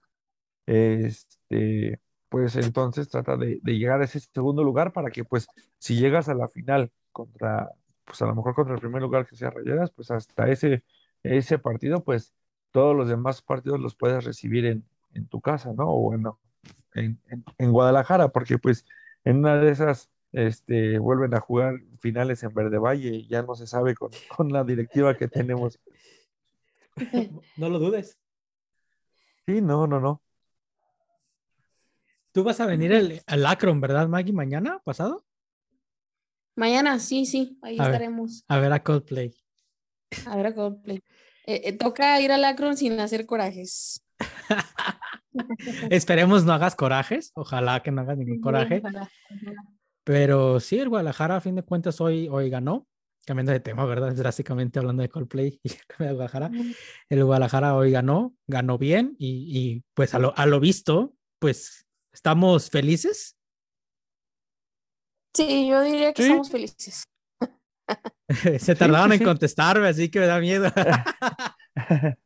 este, 0.65 2.01
pues 2.29 2.55
entonces 2.55 3.09
trata 3.09 3.37
de, 3.37 3.59
de 3.63 3.77
llegar 3.77 4.01
a 4.01 4.05
ese 4.05 4.19
segundo 4.19 4.63
lugar 4.63 4.93
para 4.93 5.11
que 5.11 5.25
pues 5.25 5.47
si 5.79 5.95
llegas 5.99 6.29
a 6.29 6.35
la 6.35 6.47
final 6.49 6.91
contra 7.11 7.71
pues 8.09 8.21
a 8.23 8.25
lo 8.25 8.35
mejor 8.35 8.55
contra 8.55 8.73
el 8.73 8.81
primer 8.81 9.01
lugar 9.03 9.27
que 9.27 9.35
sea 9.35 9.51
Rayadas, 9.51 9.91
pues 9.91 10.09
hasta 10.11 10.49
ese, 10.49 10.83
ese 11.23 11.59
partido, 11.59 12.03
pues 12.03 12.33
todos 12.71 12.95
los 12.95 13.07
demás 13.07 13.41
partidos 13.43 13.79
los 13.79 13.95
puedes 13.95 14.25
recibir 14.25 14.65
en, 14.65 14.83
en 15.13 15.27
tu 15.27 15.41
casa, 15.41 15.73
¿no? 15.73 15.87
O 15.89 16.01
bueno, 16.01 16.39
en, 16.95 17.21
en, 17.59 17.71
Guadalajara, 17.71 18.29
porque 18.29 18.57
pues 18.57 18.85
en 19.23 19.37
una 19.37 19.57
de 19.57 19.71
esas 19.71 20.09
este, 20.31 20.99
vuelven 20.99 21.33
a 21.33 21.39
jugar 21.39 21.79
finales 21.99 22.43
en 22.43 22.53
Verde 22.53 22.77
Valle 22.77 23.09
y 23.09 23.27
ya 23.27 23.41
no 23.41 23.55
se 23.55 23.67
sabe 23.67 23.95
con, 23.95 24.11
con 24.35 24.51
la 24.51 24.63
directiva 24.63 25.17
que 25.17 25.27
tenemos. 25.27 25.79
No 27.55 27.69
lo 27.69 27.79
dudes. 27.79 28.17
Sí, 29.45 29.61
no, 29.61 29.87
no, 29.87 30.01
no. 30.01 30.21
Tú 32.33 32.43
vas 32.43 32.59
a 32.59 32.65
venir 32.65 32.93
al, 32.93 33.21
al 33.25 33.45
Akron, 33.45 33.79
¿verdad, 33.79 34.07
Maggie, 34.09 34.33
mañana 34.33 34.79
pasado? 34.83 35.23
Mañana, 36.55 36.99
sí, 36.99 37.25
sí, 37.25 37.57
ahí 37.61 37.77
estaremos. 37.79 38.43
a 38.49 38.59
ver 38.59 38.73
a 38.73 38.83
Coldplay. 38.83 39.33
A 40.25 40.35
ver 40.35 40.47
a 40.47 40.53
Coldplay. 40.53 41.01
Eh, 41.45 41.61
eh, 41.63 41.73
toca 41.73 42.19
ir 42.19 42.31
al 42.31 42.43
Akron 42.43 42.75
sin 42.75 42.99
hacer 42.99 43.25
corajes. 43.25 44.05
Esperemos 45.89 46.43
no 46.43 46.51
hagas 46.53 46.75
corajes, 46.75 47.31
ojalá 47.33 47.81
que 47.81 47.91
no 47.91 48.01
hagas 48.01 48.17
ningún 48.17 48.41
coraje. 48.41 48.83
Pero 50.09 50.59
sí, 50.59 50.79
el 50.79 50.89
Guadalajara 50.89 51.35
a 51.35 51.39
fin 51.39 51.53
de 51.53 51.61
cuentas 51.61 52.01
hoy, 52.01 52.27
hoy 52.31 52.49
ganó, 52.49 52.87
cambiando 53.27 53.51
de 53.51 53.59
tema, 53.59 53.85
¿verdad? 53.85 54.11
Drásticamente 54.15 54.79
hablando 54.79 55.03
de 55.03 55.09
Coldplay 55.09 55.59
y 55.61 55.69
de 55.69 55.77
Guadalajara. 55.99 56.49
El 57.09 57.23
Guadalajara 57.23 57.75
hoy 57.75 57.91
ganó, 57.91 58.33
ganó 58.47 58.79
bien 58.79 59.15
y, 59.19 59.45
y 59.55 59.83
pues 59.93 60.15
a 60.15 60.19
lo, 60.19 60.35
a 60.35 60.47
lo 60.47 60.59
visto, 60.59 61.13
pues 61.37 61.85
estamos 62.11 62.71
felices 62.71 63.35
Sí, 65.35 65.67
yo 65.67 65.83
diría 65.83 66.11
que 66.11 66.27
somos 66.27 66.49
felices. 66.49 67.03
Se 68.59 68.73
tardaron 68.73 69.13
en 69.13 69.23
contestarme, 69.23 69.89
así 69.89 70.09
que 70.09 70.21
me 70.21 70.25
da 70.25 70.39
miedo. 70.39 70.71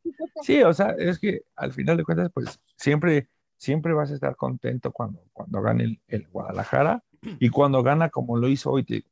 sí, 0.41 0.63
o 0.63 0.73
sea, 0.73 0.95
es 0.97 1.19
que 1.19 1.41
al 1.57 1.73
final 1.73 1.97
de 1.97 2.05
cuentas, 2.05 2.31
pues 2.33 2.57
siempre, 2.77 3.27
siempre 3.57 3.91
vas 3.91 4.09
a 4.09 4.13
estar 4.13 4.37
contento 4.37 4.93
cuando, 4.93 5.21
cuando 5.33 5.61
gane 5.61 6.01
el, 6.07 6.27
Guadalajara 6.29 7.03
y 7.39 7.49
cuando 7.49 7.83
gana 7.83 8.09
como 8.09 8.37
lo 8.37 8.47
hizo 8.47 8.71
hoy. 8.71 9.05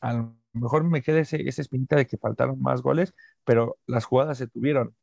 A 0.00 0.12
lo 0.14 0.36
mejor 0.52 0.84
me 0.84 1.02
queda 1.02 1.20
ese, 1.20 1.48
esa 1.48 1.62
espinita 1.62 1.96
de 1.96 2.06
que 2.06 2.18
faltaron 2.18 2.60
más 2.60 2.82
goles, 2.82 3.14
pero 3.44 3.78
las 3.86 4.04
jugadas 4.04 4.38
se 4.38 4.46
tuvieron 4.46 4.94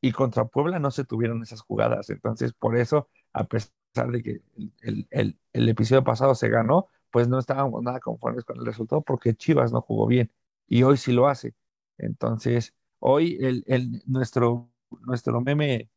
y 0.00 0.12
contra 0.12 0.46
Puebla 0.46 0.78
no 0.78 0.90
se 0.90 1.04
tuvieron 1.04 1.42
esas 1.42 1.62
jugadas. 1.62 2.10
Entonces, 2.10 2.52
por 2.52 2.76
eso, 2.76 3.08
a 3.32 3.44
pesar 3.44 4.10
de 4.10 4.22
que 4.22 4.42
el 4.82 5.68
episodio 5.68 6.04
pasado 6.04 6.34
se 6.34 6.48
ganó, 6.48 6.88
pues 7.14 7.28
no 7.28 7.38
estábamos 7.38 7.80
nada 7.80 8.00
conformes 8.00 8.44
con 8.44 8.58
el 8.58 8.66
resultado 8.66 9.00
porque 9.02 9.36
Chivas 9.36 9.72
no 9.72 9.80
jugó 9.80 10.08
bien 10.08 10.32
y 10.66 10.82
hoy 10.82 10.96
sí 10.96 11.12
lo 11.12 11.28
hace. 11.28 11.54
Entonces, 11.96 12.74
hoy 12.98 13.38
el, 13.40 14.02
nuestro, 14.06 14.72
nuestro 15.06 15.40
meme 15.40 15.90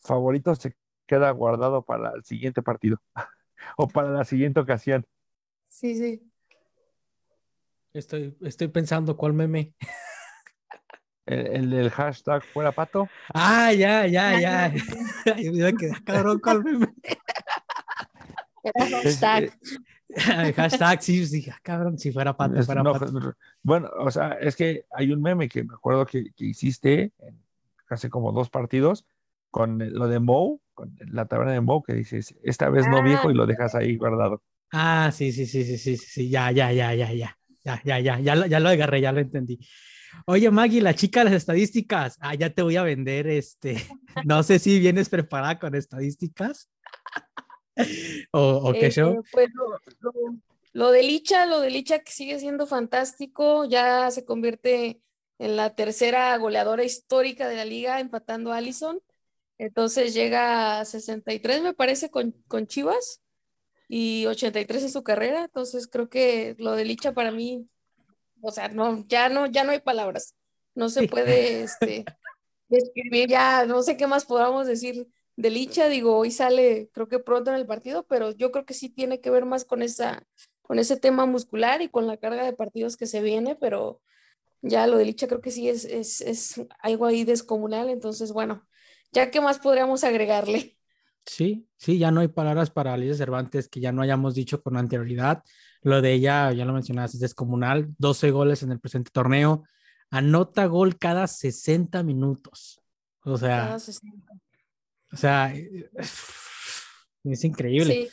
favorito 0.00 0.54
se 0.54 0.74
queda 1.06 1.30
guardado 1.32 1.84
para 1.84 2.12
el 2.12 2.24
siguiente 2.24 2.62
partido 2.62 3.02
o 3.76 3.86
para 3.86 4.10
la 4.12 4.24
siguiente 4.24 4.60
ocasión. 4.60 5.04
Sí, 5.82 5.96
sí. 5.96 6.22
Estoy, 7.92 8.36
estoy 8.42 8.68
pensando 8.68 9.16
cuál 9.16 9.32
meme. 9.32 9.74
el, 11.26 11.70
del 11.70 11.90
hashtag 11.90 12.44
fuera 12.44 12.70
pato. 12.70 13.08
Ah, 13.34 13.72
ya, 13.72 14.06
ya, 14.06 14.40
ya. 14.40 14.72
Yo 15.42 15.52
me 15.52 15.74
quedé 15.74 15.92
cabrón 16.04 16.38
con 16.38 16.62
meme. 16.62 16.94
hashtag. 19.02 19.58
hashtag, 20.54 21.02
sí, 21.02 21.26
sí, 21.26 21.50
ah, 21.50 21.58
cabrón, 21.64 21.98
si 21.98 22.12
fuera 22.12 22.36
pato, 22.36 22.62
fuera 22.62 22.84
pato. 22.84 23.34
Bueno, 23.64 23.90
o 23.98 24.10
sea, 24.12 24.34
es 24.34 24.54
que 24.54 24.84
hay 24.92 25.10
un 25.10 25.20
meme 25.20 25.48
que 25.48 25.64
me 25.64 25.74
acuerdo 25.74 26.06
que, 26.06 26.30
que 26.36 26.44
hiciste 26.44 27.10
hace 27.88 28.08
como 28.08 28.30
dos 28.30 28.50
partidos 28.50 29.04
con 29.50 29.80
lo 29.80 30.06
de 30.06 30.20
Moe, 30.20 30.60
con 30.74 30.96
la 31.10 31.26
taberna 31.26 31.54
de 31.54 31.60
Moe, 31.60 31.82
que 31.84 31.94
dices, 31.94 32.36
esta 32.44 32.70
vez 32.70 32.86
no 32.86 33.02
viejo 33.02 33.32
y 33.32 33.34
lo 33.34 33.46
dejas 33.46 33.74
ahí 33.74 33.96
guardado. 33.96 34.42
Ah, 34.72 35.12
sí, 35.12 35.32
sí, 35.32 35.44
sí, 35.44 35.64
sí, 35.64 35.76
sí, 35.76 35.96
sí, 35.98 36.30
ya, 36.30 36.50
ya, 36.50 36.72
ya, 36.72 36.94
ya, 36.94 37.12
ya, 37.12 37.36
ya, 37.62 37.82
ya, 37.84 37.98
ya, 38.00 38.18
ya, 38.18 38.46
ya 38.46 38.60
lo 38.60 38.70
agarré, 38.70 39.02
ya 39.02 39.12
lo 39.12 39.20
entendí. 39.20 39.58
Oye, 40.26 40.50
Maggie, 40.50 40.80
la 40.80 40.94
chica 40.94 41.20
de 41.20 41.26
las 41.26 41.34
estadísticas. 41.34 42.16
Ah, 42.20 42.34
ya 42.34 42.48
te 42.48 42.62
voy 42.62 42.76
a 42.76 42.82
vender 42.82 43.26
este. 43.26 43.76
No 44.26 44.42
sé 44.42 44.58
si 44.58 44.78
vienes 44.78 45.10
preparada 45.10 45.58
con 45.58 45.74
estadísticas. 45.74 46.70
o, 48.32 48.72
qué 48.72 48.90
show. 48.90 49.12
Eh, 49.12 49.28
pues 49.30 49.48
lo, 50.72 50.90
de 50.90 51.02
Licha, 51.02 51.44
lo 51.44 51.60
de 51.60 51.70
Licha 51.70 51.98
que 51.98 52.12
sigue 52.12 52.38
siendo 52.38 52.66
fantástico. 52.66 53.66
Ya 53.66 54.10
se 54.10 54.24
convierte 54.24 55.02
en 55.38 55.56
la 55.56 55.74
tercera 55.74 56.34
goleadora 56.38 56.84
histórica 56.84 57.46
de 57.46 57.56
la 57.56 57.66
liga, 57.66 58.00
empatando 58.00 58.52
a 58.52 58.56
Allison. 58.56 59.00
Entonces 59.58 60.14
llega 60.14 60.80
a 60.80 60.84
63, 60.86 61.62
me 61.62 61.74
parece, 61.74 62.10
con, 62.10 62.32
con 62.48 62.66
Chivas 62.66 63.22
y 63.94 64.26
83 64.26 64.84
en 64.84 64.90
su 64.90 65.02
carrera. 65.02 65.44
Entonces 65.44 65.86
creo 65.86 66.08
que 66.08 66.56
lo 66.58 66.72
de 66.72 66.84
Licha 66.86 67.12
para 67.12 67.30
mí 67.30 67.68
o 68.42 68.50
sea, 68.50 68.68
no, 68.68 69.06
ya 69.06 69.28
no, 69.28 69.46
ya 69.46 69.64
no 69.64 69.70
hay 69.70 69.80
palabras. 69.80 70.34
No 70.74 70.88
se 70.88 71.06
puede 71.08 71.62
este, 71.62 72.04
describir 72.68 73.28
ya, 73.28 73.64
no 73.66 73.82
sé 73.82 73.96
qué 73.96 74.06
más 74.06 74.24
podamos 74.26 74.66
decir 74.66 75.08
de 75.36 75.50
Licha. 75.50 75.88
Digo, 75.88 76.16
hoy 76.16 76.32
sale, 76.32 76.90
creo 76.92 77.08
que 77.08 77.20
pronto 77.20 77.50
en 77.50 77.56
el 77.56 77.66
partido, 77.66 78.04
pero 78.06 78.32
yo 78.32 78.50
creo 78.50 78.66
que 78.66 78.74
sí 78.74 78.88
tiene 78.88 79.20
que 79.20 79.30
ver 79.30 79.46
más 79.46 79.64
con 79.64 79.80
esa, 79.80 80.26
con 80.62 80.78
ese 80.78 80.96
tema 80.96 81.24
muscular 81.24 81.82
y 81.82 81.88
con 81.88 82.06
la 82.06 82.16
carga 82.16 82.44
de 82.44 82.52
partidos 82.52 82.96
que 82.96 83.06
se 83.06 83.22
viene, 83.22 83.54
pero 83.54 84.02
ya 84.60 84.86
lo 84.88 84.98
de 84.98 85.04
Licha 85.04 85.28
creo 85.28 85.40
que 85.40 85.52
sí 85.52 85.68
es, 85.68 85.84
es, 85.84 86.20
es 86.20 86.60
algo 86.80 87.06
ahí 87.06 87.24
descomunal. 87.24 87.90
Entonces, 87.90 88.32
bueno, 88.32 88.66
ya 89.12 89.30
qué 89.30 89.40
más 89.40 89.60
podríamos 89.60 90.02
agregarle. 90.02 90.76
Sí, 91.24 91.68
sí, 91.76 91.98
ya 91.98 92.10
no 92.10 92.20
hay 92.20 92.28
palabras 92.28 92.70
para 92.70 92.94
Alicia 92.94 93.14
Cervantes 93.14 93.68
que 93.68 93.80
ya 93.80 93.92
no 93.92 94.02
hayamos 94.02 94.34
dicho 94.34 94.62
con 94.62 94.76
anterioridad. 94.76 95.42
Lo 95.82 96.02
de 96.02 96.12
ella, 96.12 96.52
ya 96.52 96.64
lo 96.64 96.72
mencionaste, 96.72 97.16
es 97.16 97.20
descomunal. 97.20 97.94
12 97.98 98.30
goles 98.30 98.62
en 98.62 98.72
el 98.72 98.80
presente 98.80 99.10
torneo. 99.12 99.64
Anota 100.10 100.66
gol 100.66 100.98
cada 100.98 101.26
60 101.26 102.02
minutos. 102.02 102.80
O 103.24 103.38
sea, 103.38 103.76
o 105.12 105.16
sea, 105.16 105.54
es 107.24 107.44
increíble. 107.44 108.08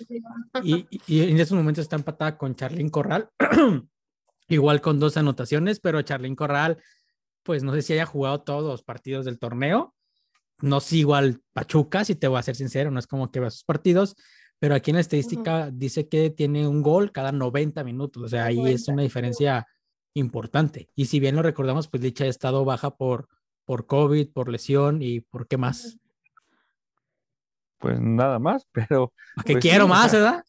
Y, 0.63 0.88
y, 1.08 1.22
en 1.30 1.39
esos 1.39 1.58
momentos 1.58 1.84
está 1.84 1.95
empatada 1.95 2.38
con 2.38 2.56
Charlín 2.56 2.89
Corral, 2.89 3.30
igual 4.48 4.82
con 4.82 5.00
dos 5.00 5.17
anotaciones, 5.17 5.80
pero 5.80 6.02
Charlín 6.02 6.36
Corral, 6.36 6.82
pues 7.43 7.63
no 7.63 7.74
sé 7.74 7.82
si 7.82 7.93
haya 7.93 8.06
jugado 8.06 8.41
todos 8.41 8.65
los 8.65 8.84
partidos 8.84 9.26
del 9.26 9.39
torneo. 9.39 9.95
No 10.62 10.80
sigo 10.80 11.15
al 11.15 11.41
Pachuca, 11.54 12.04
si 12.04 12.15
te 12.15 12.28
voy 12.28 12.39
a 12.39 12.43
ser 12.43 12.56
sincero, 12.56 12.91
no 12.91 13.00
es 13.00 13.08
como 13.08 13.32
que 13.32 13.39
vea 13.39 13.50
sus 13.50 13.63
partidos, 13.63 14.15
pero 14.60 14.76
aquí 14.76 14.91
en 14.91 14.95
la 14.95 15.02
estadística 15.02 15.72
dice 15.72 16.10
que 16.10 16.30
tiene 16.30 16.67
un 16.67 16.82
gol 16.82 17.12
cada 17.12 17.32
90 17.32 17.84
minutos, 17.84 18.24
o 18.24 18.28
sea, 18.28 18.45
ahí 18.45 18.60
es 18.67 18.88
una 18.89 19.04
diferencia 19.04 19.65
importante. 20.13 20.89
Y 20.95 21.06
si 21.06 21.19
bien 21.19 21.36
lo 21.36 21.41
recordamos, 21.41 21.88
pues 21.88 22.04
Licha 22.04 22.26
ha 22.26 22.28
estado 22.28 22.65
baja 22.65 22.98
por, 22.98 23.30
por 23.63 23.86
COVID, 23.86 24.32
por 24.32 24.50
lesión 24.50 25.02
y 25.02 25.22
por 25.22 25.48
qué 25.48 25.58
más. 25.58 25.98
Pues 27.78 28.00
nada 28.02 28.39
más, 28.39 28.67
pero... 28.72 29.13
¿Para 29.36 29.45
qué 29.45 29.54
pues 29.54 29.62
quiero 29.62 29.88
más, 29.88 30.12
verdad? 30.12 30.43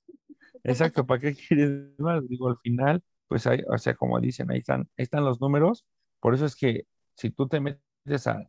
Exacto, 0.65 1.07
¿para 1.07 1.21
qué 1.21 1.35
quieres 1.35 1.99
más? 1.99 2.27
Digo, 2.29 2.49
al 2.49 2.59
final, 2.59 3.03
pues 3.29 3.47
hay, 3.47 3.63
o 3.69 3.79
sea, 3.79 3.95
como 3.95 4.21
dicen, 4.21 4.51
ahí 4.51 4.59
están, 4.59 4.81
ahí 4.99 5.05
están 5.05 5.25
los 5.25 5.41
números. 5.41 5.85
Por 6.19 6.35
eso 6.35 6.45
es 6.47 6.57
que 6.57 6.85
si 7.15 7.31
tú 7.31 7.49
te 7.49 7.61
metes 7.61 8.27
a 8.27 8.43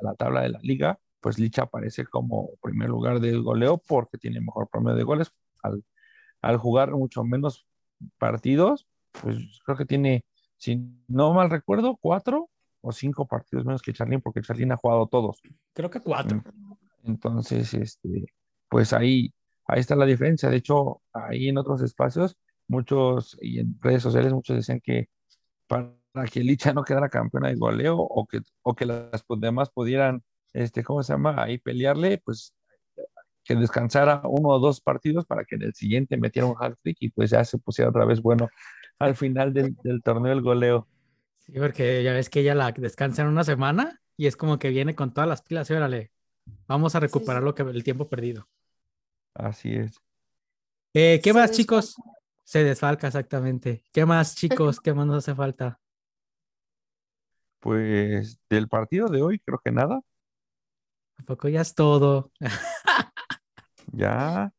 la 0.00 0.14
tabla 0.14 0.42
de 0.42 0.50
la 0.50 0.60
liga, 0.62 0.98
pues 1.20 1.38
Licha 1.38 1.62
aparece 1.62 2.06
como 2.06 2.50
primer 2.62 2.88
lugar 2.88 3.20
de 3.20 3.36
goleo 3.36 3.78
porque 3.78 4.18
tiene 4.18 4.40
mejor 4.40 4.68
promedio 4.68 4.96
de 4.98 5.04
goles. 5.04 5.32
Al, 5.62 5.84
al 6.42 6.56
jugar 6.56 6.92
mucho 6.92 7.24
menos 7.24 7.66
partidos, 8.18 8.86
pues 9.20 9.36
creo 9.64 9.76
que 9.76 9.86
tiene, 9.86 10.24
si 10.56 10.80
no 11.08 11.32
mal 11.34 11.50
recuerdo, 11.50 11.96
cuatro 12.00 12.48
o 12.80 12.92
cinco 12.92 13.26
partidos 13.26 13.64
menos 13.64 13.82
que 13.82 13.92
Charlín, 13.92 14.20
porque 14.20 14.40
Charlín 14.42 14.72
ha 14.72 14.76
jugado 14.76 15.06
todos. 15.06 15.40
Creo 15.72 15.90
que 15.90 16.00
cuatro. 16.00 16.42
Entonces, 17.04 17.74
este, 17.74 18.26
pues 18.68 18.92
ahí, 18.92 19.32
ahí 19.66 19.80
está 19.80 19.96
la 19.96 20.06
diferencia. 20.06 20.48
De 20.48 20.58
hecho, 20.58 21.02
ahí 21.12 21.48
en 21.48 21.58
otros 21.58 21.82
espacios, 21.82 22.36
muchos, 22.68 23.36
y 23.40 23.58
en 23.58 23.78
redes 23.80 24.02
sociales, 24.02 24.32
muchos 24.32 24.56
decían 24.56 24.80
que 24.80 25.08
para 25.66 25.92
que 26.32 26.40
Licha 26.40 26.72
no 26.72 26.84
quedara 26.84 27.08
campeona 27.08 27.48
de 27.48 27.56
goleo 27.56 27.98
o 27.98 28.26
que, 28.26 28.40
o 28.62 28.74
que 28.74 28.86
las 28.86 29.24
demás 29.40 29.70
pudieran 29.70 30.22
este, 30.52 30.82
¿cómo 30.84 31.02
se 31.02 31.12
llama? 31.12 31.42
Ahí 31.42 31.58
pelearle, 31.58 32.18
pues 32.18 32.54
que 33.48 33.54
descansara 33.54 34.20
uno 34.24 34.50
o 34.50 34.58
dos 34.58 34.80
partidos 34.80 35.24
para 35.24 35.44
que 35.44 35.54
en 35.54 35.62
el 35.62 35.74
siguiente 35.74 36.18
metiera 36.18 36.46
un 36.46 36.56
hat-trick 36.60 36.98
y 37.00 37.08
pues 37.08 37.30
ya 37.30 37.42
se 37.44 37.56
pusiera 37.56 37.88
otra 37.88 38.04
vez 38.04 38.20
bueno 38.20 38.50
al 38.98 39.16
final 39.16 39.54
del, 39.54 39.74
torneo 40.02 40.32
el 40.32 40.42
goleo. 40.42 40.86
Sí, 41.38 41.52
porque 41.52 42.02
ya 42.02 42.12
ves 42.12 42.28
que 42.28 42.40
ella 42.40 42.54
la 42.54 42.72
descansa 42.72 43.22
en 43.22 43.28
una 43.28 43.44
semana 43.44 44.02
y 44.18 44.26
es 44.26 44.36
como 44.36 44.58
que 44.58 44.68
viene 44.68 44.94
con 44.94 45.14
todas 45.14 45.28
las 45.28 45.40
pilas 45.40 45.70
y 45.70 45.74
órale, 45.74 46.12
vamos 46.66 46.94
a 46.94 47.00
recuperar 47.00 47.42
lo 47.42 47.54
que 47.54 47.62
el 47.62 47.84
tiempo 47.84 48.08
perdido. 48.08 48.48
Así 49.32 49.74
es. 49.74 49.98
Eh, 50.92 51.20
¿Qué 51.22 51.32
más, 51.32 51.52
chicos? 51.52 51.96
Se 52.44 52.64
desfalca, 52.64 53.06
exactamente. 53.06 53.84
¿Qué 53.92 54.04
más, 54.04 54.34
chicos? 54.34 54.80
¿Qué 54.80 54.92
más 54.92 55.06
nos 55.06 55.18
hace 55.18 55.34
falta? 55.34 55.80
Pues 57.60 58.38
del 58.50 58.68
partido 58.68 59.08
de 59.08 59.22
hoy, 59.22 59.38
creo 59.38 59.60
que 59.64 59.70
nada. 59.70 60.00
¿A 61.18 61.22
poco 61.24 61.48
ya 61.48 61.60
es 61.60 61.74
todo? 61.74 62.32
ya. 63.92 64.52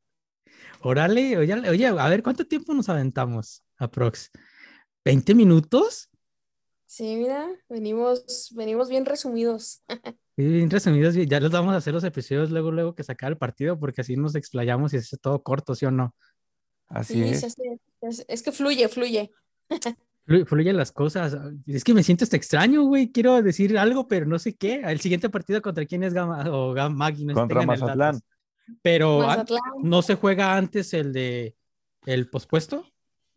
Órale, 0.81 1.37
oye, 1.37 1.53
oye, 1.69 1.87
a 1.87 2.09
ver, 2.09 2.23
¿cuánto 2.23 2.45
tiempo 2.45 2.73
nos 2.73 2.89
aventamos? 2.89 3.63
Aprox. 3.77 4.31
¿20 5.03 5.35
minutos? 5.35 6.09
Sí, 6.85 7.15
mira, 7.15 7.47
venimos, 7.69 8.51
venimos 8.55 8.89
bien 8.89 9.05
resumidos. 9.05 9.83
bien 10.37 10.69
resumidos, 10.69 11.15
ya 11.15 11.39
les 11.39 11.51
vamos 11.51 11.73
a 11.73 11.77
hacer 11.77 11.93
los 11.93 12.03
episodios 12.03 12.49
luego, 12.49 12.71
luego 12.71 12.95
que 12.95 13.03
sacar 13.03 13.31
el 13.31 13.37
partido, 13.37 13.77
porque 13.77 14.01
así 14.01 14.15
nos 14.15 14.35
explayamos 14.35 14.93
y 14.93 14.97
es 14.97 15.15
todo 15.21 15.43
corto, 15.43 15.75
¿sí 15.75 15.85
o 15.85 15.91
no? 15.91 16.15
Así 16.87 17.21
es. 17.23 17.43
es. 17.43 18.25
es. 18.27 18.43
que 18.43 18.51
fluye, 18.51 18.87
fluye. 18.87 19.31
fluyen 20.25 20.77
las 20.77 20.91
cosas. 20.91 21.37
Es 21.65 21.83
que 21.83 21.93
me 21.93 22.03
siento 22.03 22.23
hasta 22.23 22.37
extraño, 22.37 22.83
güey. 22.83 23.11
Quiero 23.11 23.41
decir 23.41 23.77
algo, 23.77 24.07
pero 24.07 24.25
no 24.25 24.39
sé 24.39 24.55
qué. 24.55 24.81
El 24.85 24.99
siguiente 24.99 25.29
partido 25.29 25.61
contra 25.61 25.85
quién 25.85 26.03
es 26.03 26.13
Gama 26.13 26.43
o 26.51 26.73
Maggi. 26.89 27.25
No 27.25 27.33
contra 27.33 27.63
Mazatlán. 27.63 28.19
Pero 28.81 29.25
no 29.81 30.01
se 30.01 30.15
juega 30.15 30.55
antes 30.55 30.93
el 30.93 31.13
de 31.13 31.55
el 32.05 32.29
pospuesto. 32.29 32.85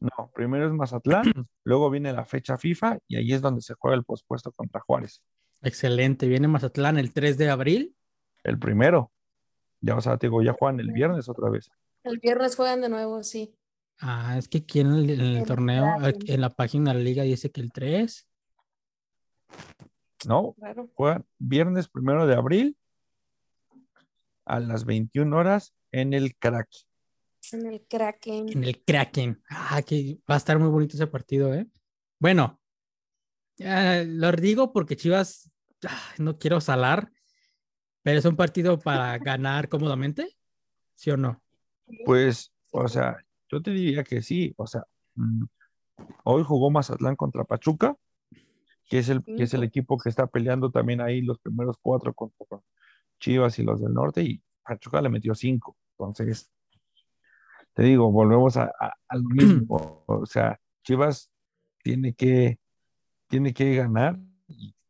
No, 0.03 0.31
primero 0.35 0.67
es 0.67 0.73
Mazatlán, 0.73 1.23
luego 1.65 1.89
viene 1.89 2.13
la 2.13 2.25
fecha 2.25 2.59
FIFA 2.59 2.99
y 3.07 3.17
ahí 3.17 3.33
es 3.33 3.41
donde 3.41 3.63
se 3.63 3.75
juega 3.75 3.97
el 3.97 4.05
pospuesto 4.05 4.51
contra 4.51 4.81
Juárez. 4.81 5.23
Excelente, 5.63 6.27
viene 6.27 6.49
Mazatlán 6.49 6.99
el 6.99 7.13
3 7.13 7.39
de 7.39 7.51
abril. 7.51 7.95
El 8.43 8.59
primero. 8.59 9.13
Ya, 9.81 9.97
o 9.97 10.01
sea, 10.01 10.17
te 10.17 10.27
digo, 10.27 10.43
ya 10.43 10.55
juegan 10.55 10.81
el 10.81 10.91
viernes 10.91 11.29
otra 11.29 11.49
vez. 11.51 11.71
El 12.03 12.19
viernes 12.19 12.57
juegan 12.57 12.81
de 12.81 12.89
nuevo, 12.89 13.23
sí. 13.23 13.55
Ah, 14.05 14.37
es 14.37 14.49
que 14.49 14.59
aquí 14.59 14.81
en 14.81 14.93
el, 14.95 15.45
torneo, 15.47 15.87
en 16.03 16.41
la 16.41 16.51
página 16.51 16.93
de 16.93 16.99
la 16.99 17.05
liga 17.05 17.23
dice 17.23 17.53
que 17.53 17.61
el 17.61 17.71
3. 17.71 18.29
No, 20.27 20.57
juegan 20.95 21.25
viernes 21.39 21.89
primero 21.89 22.27
de 22.27 22.35
abril 22.35 22.77
a 24.45 24.59
las 24.59 24.85
21 24.85 25.37
horas 25.37 25.73
en 25.93 26.15
el 26.15 26.35
Kraken. 26.37 26.81
En 27.53 27.67
el 27.67 27.87
Kraken. 27.87 28.49
En 28.49 28.65
el 28.65 28.83
Kraken. 28.83 29.41
Ah, 29.49 29.81
que 29.83 30.19
va 30.29 30.35
a 30.35 30.39
estar 30.39 30.59
muy 30.59 30.69
bonito 30.69 30.97
ese 30.97 31.07
partido, 31.07 31.55
¿eh? 31.55 31.69
Bueno, 32.19 32.61
lo 33.59 34.33
digo 34.33 34.73
porque 34.73 34.97
Chivas, 34.97 35.49
ah, 35.87 36.13
no 36.19 36.35
quiero 36.41 36.61
salar, 36.61 37.09
pero 38.03 38.19
es 38.19 38.25
un 38.25 38.35
partido 38.35 38.81
para 38.81 39.17
ganar 39.19 39.69
cómodamente, 39.69 40.37
¿sí 40.97 41.13
o 41.13 41.17
no? 41.17 41.41
Pues, 42.05 42.53
o 42.73 42.89
sea, 42.89 43.25
yo 43.53 43.63
te 43.63 43.71
diría 43.71 44.03
que 44.03 44.23
sí, 44.23 44.55
o 44.57 44.67
sea, 44.67 44.85
mm, 45.15 45.45
hoy 46.25 46.43
jugó 46.43 46.71
Mazatlán 46.71 47.17
contra 47.17 47.45
Pachuca, 47.45 47.97
que 48.89 48.99
es 48.99 49.11
el, 49.11 49.23
que 49.23 49.43
es 49.43 49.55
el 49.55 49.63
equipo 49.63 49.99
que 49.99 50.09
está 50.09 50.27
peleando 50.27 50.71
también 50.71 51.01
ahí 51.01 51.21
los 51.21 51.39
primeros 51.39 51.77
cuatro 51.81 52.15
contra 52.15 52.61
Chivas 53.21 53.59
y 53.59 53.63
los 53.63 53.81
del 53.81 53.93
norte, 53.93 54.23
y 54.23 54.43
Pachuca 54.63 55.03
le 55.03 55.11
metió 55.11 55.35
cinco. 55.35 55.77
Entonces, 55.99 56.51
te 57.75 57.83
digo, 57.83 58.11
volvemos 58.11 58.57
a, 58.57 58.73
lo 59.13 59.29
mismo. 59.29 60.03
O 60.07 60.27
sea, 60.27 60.61
Chivas 60.83 61.31
tiene 61.83 62.15
que, 62.15 62.59
tiene 63.29 63.55
que 63.55 63.77
ganar 63.77 64.19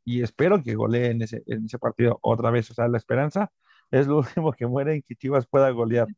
y 0.05 0.23
espero 0.23 0.63
que 0.63 0.75
golee 0.75 1.11
en 1.11 1.23
ese, 1.23 1.43
en 1.47 1.67
ese 1.67 1.79
partido 1.79 2.19
otra 2.23 2.51
vez. 2.51 2.71
O 2.71 2.75
sea, 2.75 2.89
la 2.89 2.99
esperanza 2.99 3.53
es 3.91 4.07
lo 4.07 4.19
último 4.19 4.53
que 4.53 4.67
muere 4.67 4.95
en 4.95 5.03
que 5.03 5.17
Chivas 5.17 5.47
pueda 5.47 5.71
golear. 5.71 6.09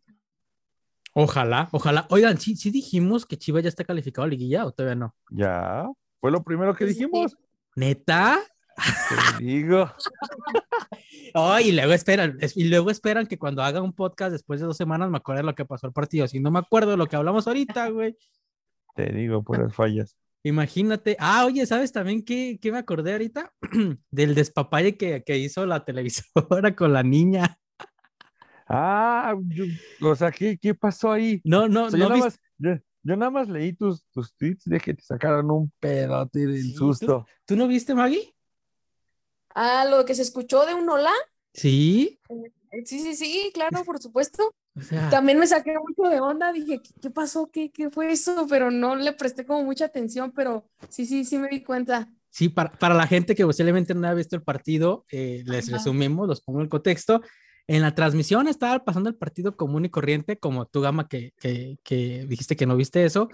Ojalá, 1.15 1.69
ojalá. 1.73 2.07
Oigan, 2.11 2.39
¿sí, 2.39 2.57
sí 2.57 2.71
dijimos 2.71 3.25
que 3.25 3.39
Chivas 3.39 3.63
ya 3.63 3.69
está 3.69 3.85
calificado 3.85 4.27
a 4.27 4.29
liguilla 4.29 4.67
o 4.67 4.73
todavía 4.73 4.97
no? 4.97 5.15
Ya, 5.31 5.87
fue 6.21 6.31
lo 6.31 6.43
primero 6.43 6.75
que 6.75 6.85
dijimos. 6.85 7.37
¿Neta? 7.77 8.41
Te 9.39 9.45
digo. 9.45 9.91
Oh, 11.37 11.59
y 11.59 11.73
luego 11.73 11.93
esperan, 11.93 12.39
y 12.55 12.65
luego 12.69 12.91
esperan 12.93 13.27
que 13.27 13.39
cuando 13.39 13.61
haga 13.61 13.83
un 13.83 13.93
podcast 13.93 14.31
después 14.31 14.61
de 14.61 14.67
dos 14.67 14.77
semanas 14.77 15.11
me 15.11 15.17
acuerde 15.17 15.43
lo 15.43 15.57
que 15.57 15.65
pasó 15.65 15.89
el 15.89 15.93
partido. 15.93 16.29
Si 16.29 16.39
no 16.39 16.53
me 16.53 16.61
acuerdo 16.61 16.93
de 16.93 16.97
lo 16.97 17.09
que 17.09 17.17
hablamos 17.17 17.49
ahorita, 17.49 17.89
güey. 17.89 18.17
Te 18.95 19.13
digo, 19.13 19.43
pues 19.43 19.75
fallas. 19.75 20.17
Imagínate. 20.45 21.17
Ah, 21.19 21.45
oye, 21.45 21.67
¿sabes 21.67 21.91
también 21.91 22.25
qué, 22.25 22.61
qué 22.63 22.71
me 22.71 22.79
acordé 22.79 23.13
ahorita? 23.13 23.53
Del 24.13 24.37
despapalle 24.37 24.97
que, 24.97 25.25
que, 25.25 25.39
hizo 25.39 25.67
la 25.67 25.85
televisora 25.85 26.77
con 26.77 26.93
la 26.93 27.03
niña. 27.03 27.59
Ah, 28.67 29.35
o 30.01 30.15
sea, 30.15 30.31
¿qué, 30.31 30.57
¿qué, 30.59 30.75
pasó 30.75 31.13
ahí? 31.13 31.41
No, 31.45 31.69
no, 31.69 31.91
no. 31.91 31.97
Yo, 31.97 32.09
nada 32.09 32.17
más, 32.17 32.41
yo, 32.59 33.17
nada 33.17 33.31
más, 33.31 33.49
leí 33.49 33.75
tus, 33.75 34.05
tus 34.11 34.35
tweets 34.35 34.65
de 34.65 34.81
que 34.81 34.95
te 34.95 35.03
sacaron 35.03 35.51
un 35.51 35.73
pedote 35.79 36.47
del 36.47 36.73
susto. 36.73 37.27
¿tú, 37.45 37.57
no 37.57 37.69
viste, 37.69 37.95
Maggie? 37.95 38.35
Ah, 39.55 39.85
lo 39.89 40.05
que 40.05 40.15
se 40.15 40.23
escuchó 40.23 40.65
de 40.65 40.75
un 40.75 40.89
hola. 40.89 41.13
Sí. 41.53 42.21
Sí, 42.85 42.99
sí, 43.01 43.15
sí, 43.15 43.51
claro, 43.53 43.85
por 43.85 44.01
supuesto. 44.01 44.55
También 45.11 45.39
me 45.39 45.47
saqué 45.47 45.73
mucho 45.79 46.11
de 46.11 46.21
onda, 46.21 46.53
dije, 46.53 46.81
¿qué, 47.01 47.11
pasó? 47.11 47.49
¿Qué, 47.51 47.71
¿Qué, 47.71 47.91
fue 47.91 48.11
eso? 48.11 48.47
Pero 48.49 48.73
no 48.73 48.97
le 48.97 49.13
presté 49.13 49.47
como 49.47 49.63
mucha 49.63 49.85
atención, 49.85 50.33
pero 50.35 50.69
sí, 50.89 51.07
sí, 51.07 51.25
sí 51.25 51.39
me 51.39 51.49
di 51.49 51.63
cuenta. 51.63 52.11
Sí, 52.31 52.49
para, 52.49 52.73
para 52.73 52.97
la 52.97 53.07
gente 53.07 53.37
que 53.37 53.45
posiblemente 53.45 53.95
no 53.95 54.09
ha 54.09 54.15
visto 54.15 54.35
el 54.35 54.43
partido, 54.43 55.05
eh, 55.13 55.45
les 55.47 55.71
resumimos, 55.71 56.27
los 56.27 56.41
pongo 56.41 56.59
en 56.59 56.65
el 56.65 56.69
contexto. 56.69 57.21
En 57.67 57.83
la 57.83 57.95
transmisión 57.95 58.47
estaba 58.47 58.85
pasando 58.85 59.09
el 59.09 59.17
partido 59.17 59.57
común 59.57 59.85
y 59.85 59.91
corriente, 59.91 60.39
como 60.39 60.67
tú, 60.67 60.81
Gama, 60.81 61.09
que, 61.09 61.33
que, 61.39 61.79
que 61.83 62.27
dijiste 62.27 62.57
que 62.57 62.67
no 62.67 62.77
viste 62.77 63.05
eso. 63.05 63.29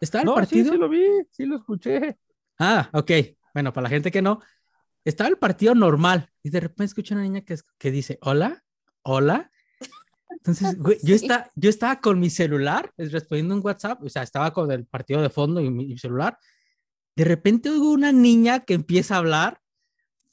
Estaba 0.00 0.24
el 0.24 0.34
partido. 0.34 0.64
Sí, 0.64 0.70
sí 0.70 0.76
lo 0.76 0.88
vi, 0.88 1.04
sí 1.30 1.46
lo 1.46 1.56
escuché. 1.56 2.18
Ah, 2.58 2.90
ok. 2.92 3.10
Bueno, 3.54 3.72
para 3.72 3.84
la 3.84 3.88
gente 3.88 4.10
que 4.10 4.22
no, 4.22 4.40
estaba 5.04 5.28
el 5.28 5.38
partido 5.38 5.74
normal 5.74 6.30
y 6.42 6.50
de 6.50 6.60
repente 6.60 6.84
escucho 6.84 7.14
una 7.14 7.22
niña 7.22 7.40
que, 7.42 7.56
que 7.78 7.90
dice, 7.90 8.18
hola, 8.20 8.62
hola, 9.02 9.52
entonces, 10.32 10.76
güey, 10.78 10.98
yo, 11.02 11.14
está, 11.14 11.50
yo 11.54 11.70
estaba 11.70 12.00
con 12.00 12.18
mi 12.18 12.30
celular 12.30 12.92
respondiendo 12.96 13.54
un 13.54 13.64
WhatsApp, 13.64 14.02
o 14.02 14.08
sea, 14.08 14.22
estaba 14.22 14.52
con 14.52 14.70
el 14.70 14.86
partido 14.86 15.22
de 15.22 15.30
fondo 15.30 15.60
y 15.60 15.70
mi, 15.70 15.96
celular. 15.98 16.38
De 17.14 17.24
repente 17.24 17.70
hubo 17.70 17.90
una 17.90 18.12
niña 18.12 18.60
que 18.60 18.74
empieza 18.74 19.14
a 19.14 19.18
hablar. 19.18 19.60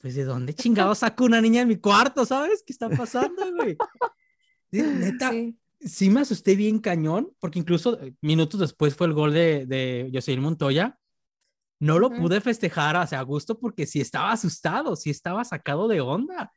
Pues, 0.00 0.14
¿de 0.14 0.24
dónde 0.24 0.54
chingado 0.54 0.94
saco 0.94 1.24
una 1.24 1.40
niña 1.40 1.62
en 1.62 1.68
mi 1.68 1.76
cuarto? 1.76 2.24
¿Sabes 2.24 2.62
qué 2.66 2.72
está 2.72 2.88
pasando, 2.88 3.42
güey? 3.54 3.76
Neta, 4.72 5.32
sí. 5.80 6.10
me 6.10 6.20
asusté 6.20 6.56
bien 6.56 6.78
cañón, 6.78 7.32
porque 7.38 7.58
incluso 7.58 8.00
eh, 8.00 8.14
minutos 8.20 8.60
después 8.60 8.94
fue 8.94 9.06
el 9.08 9.12
gol 9.12 9.32
de, 9.32 9.66
de 9.66 10.10
Jocelyn 10.12 10.40
Montoya. 10.40 10.98
No 11.78 11.98
lo 11.98 12.10
pude 12.10 12.40
festejar, 12.40 12.96
o 12.96 13.06
sea, 13.06 13.20
a 13.20 13.22
gusto, 13.22 13.58
porque 13.58 13.86
sí 13.86 14.00
estaba 14.00 14.32
asustado, 14.32 14.96
sí 14.96 15.10
estaba 15.10 15.44
sacado 15.44 15.88
de 15.88 16.00
onda. 16.00 16.52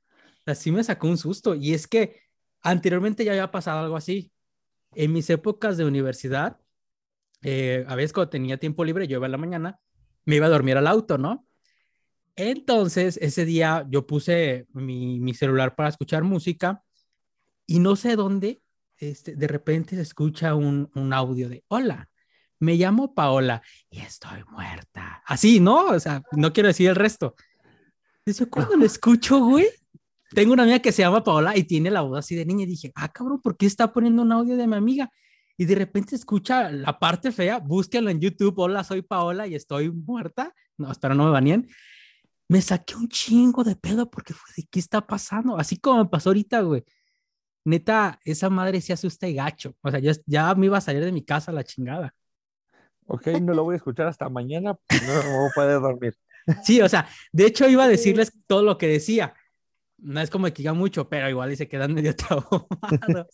Así 0.45 0.71
me 0.71 0.83
sacó 0.83 1.07
un 1.07 1.17
susto. 1.17 1.55
Y 1.55 1.73
es 1.73 1.87
que 1.87 2.23
Anteriormente 2.63 3.25
ya 3.25 3.33
había 3.33 3.51
pasado 3.51 3.79
algo 3.79 3.97
así. 3.97 4.31
En 4.95 5.11
mis 5.11 5.29
épocas 5.29 5.75
de 5.77 5.85
universidad, 5.85 6.57
eh, 7.41 7.83
a 7.87 7.95
veces 7.95 8.13
cuando 8.13 8.29
tenía 8.29 8.57
tiempo 8.57 8.85
libre, 8.85 9.05
yo 9.07 9.17
iba 9.17 9.25
a 9.25 9.29
la 9.29 9.37
mañana, 9.37 9.79
me 10.25 10.37
iba 10.37 10.45
a 10.45 10.49
dormir 10.49 10.77
al 10.77 10.87
auto, 10.87 11.17
¿no? 11.17 11.45
Entonces, 12.35 13.17
ese 13.21 13.45
día 13.45 13.85
yo 13.89 14.07
puse 14.07 14.67
mi, 14.73 15.33
celular 15.33 15.75
para 15.75 15.89
escuchar 15.89 16.23
música 16.23 16.83
y 17.67 17.79
no 17.79 17.95
sé 17.95 18.15
dónde, 18.15 18.61
este, 18.97 19.35
de 19.35 19.47
repente 19.47 19.95
se 19.95 20.01
escucha 20.01 20.55
un, 20.55 20.89
un 20.95 21.13
audio 21.13 21.49
de, 21.49 21.63
hola, 21.67 22.09
me 22.59 22.75
llamo 22.75 23.13
Paola 23.13 23.61
y 23.89 23.99
estoy 23.99 24.43
muerta. 24.49 25.21
Así, 25.25 25.59
¿no? 25.59 25.87
O 25.87 25.99
sea, 25.99 26.23
no 26.31 26.53
quiero 26.53 26.67
decir 26.67 26.89
el 26.89 26.95
resto. 26.95 27.35
Entonces, 28.25 28.47
cuando 28.49 28.77
lo 28.77 28.85
escucho, 28.85 29.39
güey, 29.39 29.67
tengo 30.33 30.53
una 30.53 30.63
amiga 30.63 30.79
que 30.79 30.91
se 30.91 31.01
llama 31.01 31.23
Paola 31.23 31.57
y 31.57 31.65
tiene 31.65 31.91
la 31.91 32.01
voz 32.01 32.19
así 32.19 32.35
de 32.35 32.45
niña 32.45 32.63
y 32.63 32.67
dije, 32.67 32.91
ah, 32.95 33.09
cabrón, 33.09 33.41
¿por 33.41 33.57
qué 33.57 33.65
está 33.65 33.91
poniendo 33.91 34.21
un 34.21 34.31
audio 34.31 34.55
de 34.55 34.65
mi 34.65 34.75
amiga? 34.75 35.11
Y 35.57 35.65
de 35.65 35.75
repente 35.75 36.15
escucha 36.15 36.71
la 36.71 36.97
parte 36.97 37.31
fea, 37.31 37.59
búsquenlo 37.59 38.09
en 38.09 38.19
YouTube, 38.19 38.57
hola, 38.57 38.83
soy 38.83 39.01
Paola 39.01 39.45
y 39.45 39.55
estoy 39.55 39.91
muerta. 39.91 40.53
No, 40.77 40.91
espero 40.91 41.13
no 41.13 41.25
me 41.25 41.31
baneen. 41.31 41.67
Me 42.47 42.61
saqué 42.61 42.95
un 42.95 43.07
chingo 43.07 43.63
de 43.63 43.75
pedo 43.75 44.09
porque 44.09 44.33
fue 44.33 44.49
de 44.57 44.67
qué 44.69 44.79
está 44.79 45.05
pasando, 45.05 45.57
así 45.57 45.77
como 45.77 46.03
me 46.03 46.09
pasó 46.09 46.29
ahorita, 46.29 46.61
güey. 46.61 46.83
Neta, 47.65 48.19
esa 48.25 48.49
madre 48.49 48.81
se 48.81 48.93
asusta 48.93 49.27
y 49.27 49.35
gacho. 49.35 49.75
O 49.81 49.89
sea, 49.89 49.99
ya, 49.99 50.11
ya 50.25 50.53
me 50.55 50.65
iba 50.65 50.77
a 50.77 50.81
salir 50.81 51.03
de 51.03 51.11
mi 51.11 51.23
casa 51.23 51.51
la 51.51 51.63
chingada. 51.63 52.13
Ok, 53.07 53.27
no 53.41 53.53
lo 53.53 53.63
voy 53.63 53.73
a 53.73 53.77
escuchar 53.77 54.07
hasta 54.07 54.29
mañana, 54.29 54.77
no, 55.07 55.23
no 55.23 55.49
poder 55.53 55.79
dormir. 55.79 56.15
Sí, 56.65 56.81
o 56.81 56.89
sea, 56.89 57.07
de 57.31 57.45
hecho 57.45 57.69
iba 57.69 57.85
a 57.85 57.87
decirles 57.87 58.33
todo 58.47 58.63
lo 58.63 58.77
que 58.77 58.85
decía, 58.85 59.33
no 59.97 60.19
es 60.19 60.29
como 60.29 60.47
que 60.47 60.53
diga 60.55 60.73
mucho, 60.73 61.07
pero 61.07 61.29
igual 61.29 61.53
y 61.53 61.55
se 61.55 61.69
quedan 61.69 61.93
medio 61.93 62.13
traumados. 62.17 63.27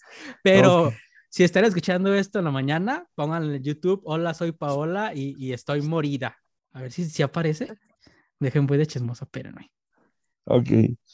Pero 0.43 0.93
si 1.29 1.43
están 1.43 1.65
escuchando 1.65 2.13
esto 2.13 2.39
en 2.39 2.45
la 2.45 2.51
mañana, 2.51 3.07
pónganle 3.15 3.57
en 3.57 3.63
YouTube, 3.63 4.01
hola, 4.05 4.35
soy 4.35 4.51
Paola 4.51 5.11
y, 5.15 5.53
estoy 5.53 5.81
morida. 5.81 6.37
A 6.71 6.83
ver 6.83 6.91
si, 6.91 7.05
si 7.05 7.23
aparece. 7.23 7.73
Dejen 8.39 8.67
voy 8.67 8.77
de 8.77 8.87
chismosa, 8.87 9.25
espérenme. 9.25 9.71
Ok. 10.45 10.69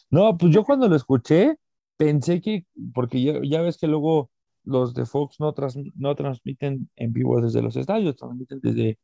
No, 0.09 0.37
pues 0.37 0.53
yo 0.53 0.63
cuando 0.63 0.87
lo 0.87 0.95
escuché, 0.95 1.57
pensé 1.97 2.41
que, 2.41 2.65
porque 2.93 3.21
ya, 3.21 3.33
ya 3.43 3.61
ves 3.61 3.77
que 3.77 3.87
luego 3.87 4.31
los 4.63 4.93
de 4.93 5.05
Fox 5.05 5.39
no, 5.39 5.53
no 5.95 6.15
transmiten 6.15 6.89
en 6.95 7.13
vivo 7.13 7.41
desde 7.41 7.61
los 7.61 7.75
estadios, 7.75 8.15
transmiten 8.15 8.59
desde 8.61 8.97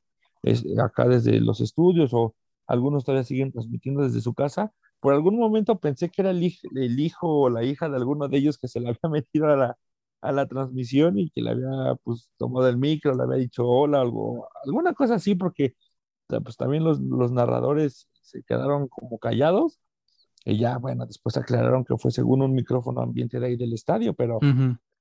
acá, 0.82 1.08
desde 1.08 1.40
los 1.40 1.62
estudios, 1.62 2.14
o 2.14 2.36
algunos 2.68 3.04
todavía 3.04 3.24
siguen 3.24 3.52
transmitiendo 3.52 4.04
desde 4.04 4.22
su 4.22 4.34
casa 4.34 4.72
por 5.02 5.14
algún 5.16 5.38
momento 5.38 5.80
pensé 5.80 6.10
que 6.10 6.22
era 6.22 6.32
el, 6.32 6.44
hijo, 6.44 7.28
o 7.28 7.50
la 7.50 7.64
hija 7.64 7.90
de 7.90 7.98
alguno 7.98 8.30
de 8.30 8.38
ellos 8.38 8.58
que 8.58 8.68
se 8.70 8.80
le 8.80 8.90
había 8.90 9.00
metido 9.12 9.48
a 9.48 9.58
la, 9.58 9.78
a 10.22 10.32
la 10.32 10.48
transmisión 10.48 11.20
y 11.20 11.30
que 11.32 11.42
le 11.42 11.52
había 11.52 11.96
pues 12.04 12.30
tomado 12.38 12.70
el 12.70 12.78
micro, 12.78 13.16
le 13.16 13.24
había 13.24 13.38
dicho 13.38 13.68
hola, 13.68 14.02
algo, 14.02 14.48
alguna 14.64 14.94
cosa 14.94 15.16
así, 15.16 15.36
porque 15.36 15.76
pues 16.28 16.56
también 16.56 16.84
los, 16.86 17.00
los 17.02 17.32
narradores 17.32 18.08
se 18.22 18.44
quedaron 18.44 18.88
como 18.88 19.18
callados 19.20 19.80
y 20.44 20.58
ya, 20.58 20.78
bueno, 20.78 21.06
después 21.06 21.38
aclararon 21.38 21.86
que 21.86 21.98
fue 21.98 22.12
según 22.12 22.42
un 22.42 22.54
micrófono 22.54 23.02
ambiente 23.02 23.40
de 23.40 23.48
ahí 23.48 23.56
del 23.58 23.74
estadio, 23.74 24.14
pero 24.14 24.40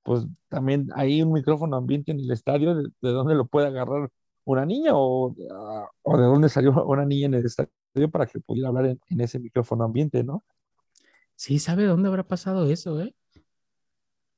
pues 0.03 0.25
también 0.49 0.89
hay 0.95 1.21
un 1.21 1.31
micrófono 1.31 1.77
ambiente 1.77 2.11
en 2.11 2.19
el 2.19 2.31
estadio, 2.31 2.75
de, 2.75 2.83
de 3.01 3.11
dónde 3.11 3.35
lo 3.35 3.45
puede 3.45 3.67
agarrar 3.67 4.09
una 4.45 4.65
niña 4.65 4.91
o, 4.93 5.35
ah, 5.51 5.89
o 6.03 6.17
de 6.17 6.23
dónde 6.23 6.49
salió 6.49 6.71
una 6.85 7.05
niña 7.05 7.27
en 7.27 7.33
el 7.35 7.45
estadio 7.45 7.71
para 8.11 8.25
que 8.25 8.39
pudiera 8.39 8.69
hablar 8.69 8.85
en, 8.85 9.21
ese 9.21 9.39
micrófono 9.39 9.83
ambiente, 9.83 10.23
¿no? 10.23 10.43
Sí, 11.35 11.59
¿sabe 11.59 11.85
dónde 11.85 12.07
habrá 12.07 12.27
pasado 12.27 12.69
eso, 12.69 13.01
eh? 13.01 13.15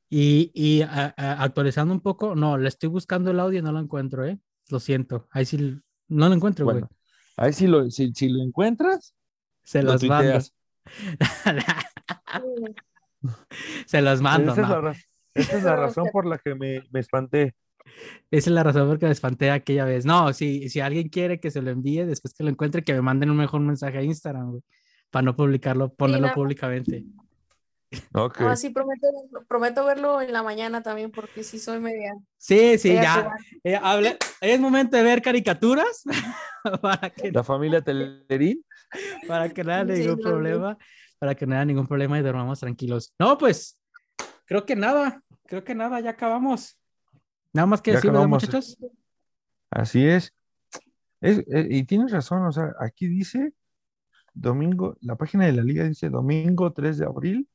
Y, 0.10 0.52
y 0.54 0.84
actualizando 0.84 1.94
un 1.94 2.02
poco, 2.02 2.36
no, 2.36 2.58
le 2.58 2.68
estoy 2.68 2.88
buscando 2.90 3.32
el 3.32 3.40
audio 3.40 3.60
y 3.60 3.62
no 3.62 3.72
lo 3.72 3.80
encuentro, 3.80 4.26
¿eh? 4.26 4.40
Lo 4.70 4.80
siento, 4.80 5.28
ahí 5.32 5.46
sí, 5.46 5.82
no 6.08 6.30
lo 6.30 6.36
encuentro, 6.36 6.66
güey. 6.66 6.84
Ahí 7.38 7.54
sí 7.54 7.68
lo, 7.68 7.90
si, 7.90 8.12
lo 8.30 8.44
encuentras, 8.44 9.16
se 9.64 9.84
los 9.84 10.04
mando. 10.04 10.40
se 13.86 14.02
los 14.02 14.22
mando. 14.22 14.52
Esa, 14.52 15.58
es, 15.58 15.64
la, 15.64 15.76
razón 15.76 16.10
por 16.12 16.26
la 16.26 16.38
que 16.38 16.56
me, 16.56 16.84
me 16.92 17.00
espanté. 17.00 17.56
Esa 18.32 18.50
es 18.50 18.54
la 18.54 18.64
razón 18.64 18.88
por 18.88 19.00
que 19.00 19.06
me 19.06 19.12
espanté 19.12 19.52
aquella 19.52 19.86
vez. 19.86 20.06
No, 20.06 20.34
si, 20.34 20.70
si 20.70 20.80
alguien 20.80 21.10
quiere 21.10 21.40
que 21.40 21.52
se 21.52 21.62
lo 21.62 21.72
envíe, 21.72 22.06
después 22.06 22.34
que 22.34 22.44
lo 22.44 22.50
encuentre, 22.50 22.84
que 22.84 22.94
me 22.94 23.02
manden 23.02 23.30
un 23.30 23.38
mejor 23.38 23.62
mensaje 23.62 23.98
a 23.98 24.04
Instagram, 24.04 24.60
para 25.10 25.24
no 25.24 25.36
publicarlo, 25.36 25.94
ponerlo 25.94 26.34
públicamente. 26.34 27.06
Ok. 28.14 28.40
sí, 28.56 28.70
prometo, 28.70 29.08
prometo 29.48 29.86
verlo 29.86 30.22
en 30.22 30.34
la 30.34 30.44
mañana 30.44 30.82
también, 30.82 31.12
porque 31.12 31.44
sí 31.44 31.60
soy 31.60 31.80
media. 31.80 32.14
Sí, 32.38 32.78
sí, 32.78 32.94
ya. 32.94 33.36
Eh, 33.64 33.80
es 34.42 34.60
momento 34.60 34.98
de 34.98 35.04
ver 35.04 35.22
caricaturas. 35.22 36.04
para 36.82 37.10
que, 37.10 37.32
la 37.32 37.44
familia 37.44 37.82
Telerín. 37.82 38.64
Para 39.28 39.50
que 39.50 39.64
no 39.64 39.74
haya 39.74 39.84
ningún 39.86 40.20
problema. 40.20 40.78
Para 41.20 41.36
que 41.36 41.46
no 41.46 41.56
haya 41.56 41.66
ningún 41.66 41.88
problema 41.88 42.20
y 42.20 42.22
dormamos 42.22 42.60
tranquilos. 42.60 43.14
No, 43.20 43.38
pues, 43.38 43.80
creo 44.46 44.66
que 44.66 44.76
nada. 44.76 45.22
Creo 45.46 45.64
que 45.64 45.76
nada, 45.76 46.00
ya 46.00 46.12
acabamos. 46.12 46.80
Nada 47.54 47.66
más 47.68 47.82
que 47.82 47.92
decir, 47.92 48.12
muchachos? 48.12 48.78
Así 49.70 50.06
es. 50.06 50.34
es. 51.22 51.40
Eh, 51.40 51.68
y 51.70 51.84
tienes 51.84 52.12
razón, 52.12 52.46
o 52.46 52.52
sea, 52.52 52.74
aquí 52.80 53.08
dice 53.08 53.54
domingo, 54.34 54.98
la 55.02 55.16
página 55.16 55.46
de 55.46 55.54
la 55.54 55.64
liga 55.64 55.84
dice 55.84 56.10
domingo 56.10 56.74
3 56.74 56.98
de 56.98 57.06
abril, 57.06 57.48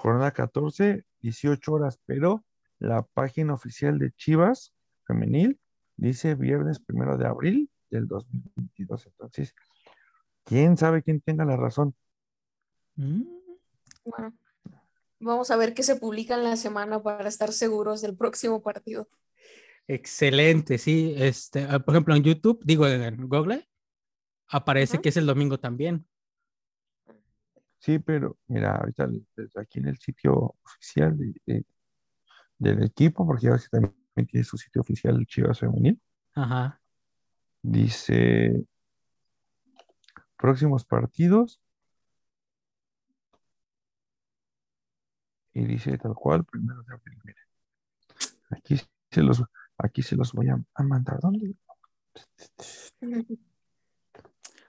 jornada 0.00 0.30
14, 0.30 1.04
18 1.20 1.72
horas, 1.72 2.00
pero 2.06 2.42
la 2.78 3.02
página 3.02 3.52
oficial 3.52 3.98
de 3.98 4.12
Chivas 4.12 4.72
femenil 5.04 5.60
dice 5.96 6.34
viernes 6.34 6.80
1 6.88 7.18
de 7.18 7.26
abril 7.26 7.70
del 7.90 8.08
2022. 8.08 9.06
Entonces, 9.06 9.54
quién 10.44 10.78
sabe 10.78 11.02
quién 11.02 11.20
tenga 11.20 11.44
la 11.44 11.56
razón. 11.56 11.94
Mm. 12.96 13.24
Bueno, 14.06 14.34
vamos 15.18 15.50
a 15.50 15.56
ver 15.56 15.74
qué 15.74 15.82
se 15.82 15.96
publica 15.96 16.34
en 16.34 16.44
la 16.44 16.56
semana 16.56 17.02
para 17.02 17.28
estar 17.28 17.52
seguros 17.52 18.00
del 18.00 18.16
próximo 18.16 18.62
partido. 18.62 19.06
Excelente, 19.86 20.78
sí. 20.78 21.14
Este, 21.18 21.64
ah, 21.68 21.78
por 21.80 21.94
ejemplo, 21.94 22.16
en 22.16 22.22
YouTube, 22.22 22.60
digo 22.64 22.86
en 22.86 23.28
Google, 23.28 23.68
aparece 24.48 24.98
que 25.02 25.10
es 25.10 25.16
el 25.18 25.26
domingo 25.26 25.60
también. 25.60 26.06
Sí, 27.80 27.98
pero 27.98 28.38
mira, 28.46 28.76
ahorita 28.76 29.08
aquí 29.56 29.78
en 29.78 29.88
el 29.88 29.98
sitio 29.98 30.54
oficial 30.62 31.16
del 32.58 32.82
equipo, 32.84 33.26
porque 33.26 33.46
ya 33.46 33.56
también 33.70 33.94
tiene 34.28 34.44
su 34.44 34.58
sitio 34.58 34.82
oficial 34.82 35.26
Chivas 35.26 35.58
Femenil. 35.58 36.00
Ajá. 36.34 36.78
Dice 37.62 38.64
próximos 40.36 40.84
partidos. 40.84 41.58
Y 45.54 45.64
dice 45.64 45.96
tal 45.98 46.14
cual, 46.14 46.44
primero 46.44 46.82
de 46.82 46.94
abril. 46.94 47.18
Aquí 48.50 48.76
se 49.10 49.22
los, 49.22 49.42
aquí 49.78 50.02
se 50.02 50.16
los 50.16 50.32
voy 50.32 50.48
a, 50.48 50.82
mandar. 50.82 51.18
¿Dónde? 51.20 51.54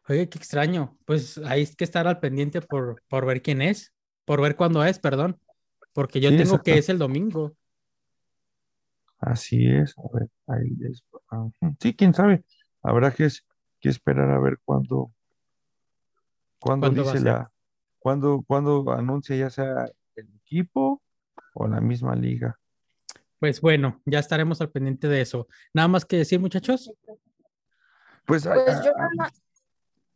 Oye, 0.07 0.29
qué 0.29 0.37
extraño. 0.37 0.97
Pues 1.05 1.37
hay 1.39 1.65
que 1.67 1.83
estar 1.83 2.07
al 2.07 2.19
pendiente 2.19 2.61
por, 2.61 3.03
por 3.07 3.25
ver 3.25 3.41
quién 3.41 3.61
es, 3.61 3.93
por 4.25 4.41
ver 4.41 4.55
cuándo 4.55 4.83
es, 4.83 4.99
perdón. 4.99 5.39
Porque 5.93 6.19
yo 6.19 6.29
tengo 6.35 6.61
que 6.61 6.77
es 6.77 6.89
el 6.89 6.97
domingo. 6.97 7.55
Así 9.19 9.67
es. 9.67 9.93
A 9.97 10.17
ver, 10.17 10.29
ahí 10.47 10.75
es. 10.89 11.03
Sí, 11.79 11.93
quién 11.93 12.13
sabe. 12.13 12.43
Habrá 12.81 13.11
que, 13.11 13.27
que 13.79 13.89
esperar 13.89 14.31
a 14.31 14.39
ver 14.39 14.59
cuándo, 14.65 15.11
cuándo 16.59 16.89
dice 16.89 17.19
la, 17.19 17.51
cuándo, 17.99 18.43
cuándo 18.47 18.91
anuncia 18.91 19.35
ya 19.35 19.49
sea 19.49 19.85
el 20.15 20.27
equipo 20.43 21.01
o 21.53 21.67
la 21.67 21.79
misma 21.79 22.15
liga. 22.15 22.57
Pues 23.37 23.61
bueno, 23.61 24.01
ya 24.05 24.19
estaremos 24.19 24.61
al 24.61 24.71
pendiente 24.71 25.07
de 25.07 25.21
eso. 25.21 25.47
Nada 25.73 25.87
más 25.87 26.05
que 26.05 26.17
decir, 26.17 26.39
muchachos. 26.39 26.91
Pues, 28.25 28.43
pues 28.45 28.83
yo 28.85 28.91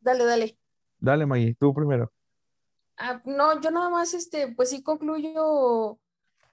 Dale, 0.06 0.24
dale. 0.24 0.58
Dale, 1.00 1.26
Maggie, 1.26 1.56
tú 1.60 1.74
primero. 1.74 2.12
Ah, 2.98 3.22
no, 3.26 3.60
yo 3.60 3.72
nada 3.72 3.89
más, 3.89 4.13
este, 4.13 4.48
pues 4.56 4.70
sí 4.70 4.84
concluyo 4.84 6.00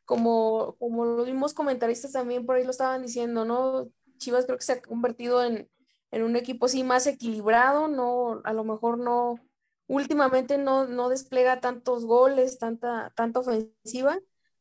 como, 0.07 0.75
como 0.79 1.05
los 1.05 1.27
mismos 1.27 1.53
comentaristas 1.53 2.13
también 2.13 2.47
por 2.47 2.57
ahí 2.57 2.65
lo 2.65 2.71
estaban 2.71 3.03
diciendo, 3.03 3.45
¿no? 3.45 3.91
Chivas 4.17 4.47
creo 4.47 4.57
que 4.57 4.65
se 4.65 4.73
ha 4.73 4.83
convertido 4.83 5.45
en, 5.45 5.71
en 6.11 6.23
un 6.23 6.35
equipo 6.37 6.67
sí 6.67 6.83
más 6.83 7.07
equilibrado, 7.07 7.89
no, 7.89 8.41
a 8.45 8.55
lo 8.55 8.65
mejor 8.65 8.99
no, 8.99 9.39
últimamente 9.87 10.57
no, 10.57 10.87
no 10.87 11.11
despliega 11.11 11.61
tantos 11.61 12.07
goles, 12.07 12.59
tanta, 12.59 13.13
tanta 13.15 13.41
ofensiva, 13.41 14.19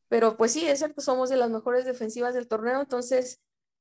pero 0.08 0.36
pues 0.36 0.52
sí, 0.52 0.66
es 0.66 0.80
cierto, 0.80 1.00
somos 1.00 1.30
de 1.30 1.36
las 1.36 1.50
mejores 1.50 1.86
defensivas 1.86 2.34
del 2.34 2.46
torneo, 2.46 2.82
entonces 2.82 3.40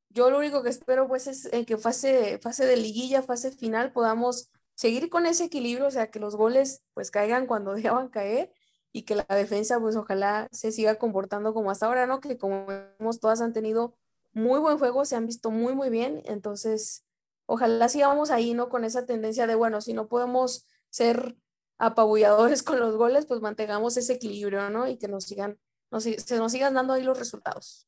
yo 0.10 0.30
lo 0.32 0.38
único 0.39 0.63
que 0.63 0.69
espero 0.69 1.08
pues 1.10 1.28
es 1.28 1.52
en 1.52 1.65
que 1.65 1.78
fase, 1.78 2.39
fase 2.39 2.65
de 2.65 2.78
liguilla, 2.78 3.21
fase 3.24 3.52
final, 3.52 3.91
podamos 3.91 4.50
seguir 4.81 5.11
con 5.11 5.27
ese 5.27 5.43
equilibrio, 5.43 5.85
o 5.85 5.91
sea, 5.91 6.09
que 6.09 6.19
los 6.19 6.35
goles 6.35 6.83
pues 6.95 7.11
caigan 7.11 7.45
cuando 7.45 7.73
deban 7.75 8.09
caer 8.09 8.51
y 8.91 9.03
que 9.03 9.13
la 9.13 9.25
defensa 9.29 9.79
pues 9.79 9.95
ojalá 9.95 10.47
se 10.51 10.71
siga 10.71 10.95
comportando 10.95 11.53
como 11.53 11.69
hasta 11.69 11.85
ahora, 11.85 12.07
¿no? 12.07 12.19
Que 12.19 12.39
como 12.39 12.65
vemos, 12.65 13.19
todas 13.19 13.41
han 13.41 13.53
tenido 13.53 13.95
muy 14.33 14.59
buen 14.59 14.79
juego, 14.79 15.05
se 15.05 15.15
han 15.15 15.27
visto 15.27 15.51
muy, 15.51 15.75
muy 15.75 15.91
bien, 15.91 16.23
entonces 16.25 17.05
ojalá 17.45 17.89
sigamos 17.89 18.31
ahí, 18.31 18.55
¿no? 18.55 18.69
Con 18.69 18.83
esa 18.83 19.05
tendencia 19.05 19.45
de, 19.45 19.53
bueno, 19.53 19.81
si 19.81 19.93
no 19.93 20.07
podemos 20.07 20.65
ser 20.89 21.37
apabulladores 21.77 22.63
con 22.63 22.79
los 22.79 22.95
goles, 22.95 23.27
pues 23.27 23.39
mantengamos 23.39 23.97
ese 23.97 24.13
equilibrio, 24.13 24.67
¿no? 24.71 24.87
Y 24.87 24.97
que 24.97 25.07
nos 25.07 25.25
sigan, 25.25 25.59
nos, 25.91 26.05
se 26.05 26.37
nos 26.37 26.51
sigan 26.51 26.73
dando 26.73 26.93
ahí 26.93 27.03
los 27.03 27.19
resultados. 27.19 27.87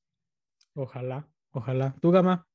Ojalá, 0.76 1.28
ojalá. 1.54 1.96
¿Tú, 2.02 2.12
Gama? 2.12 2.48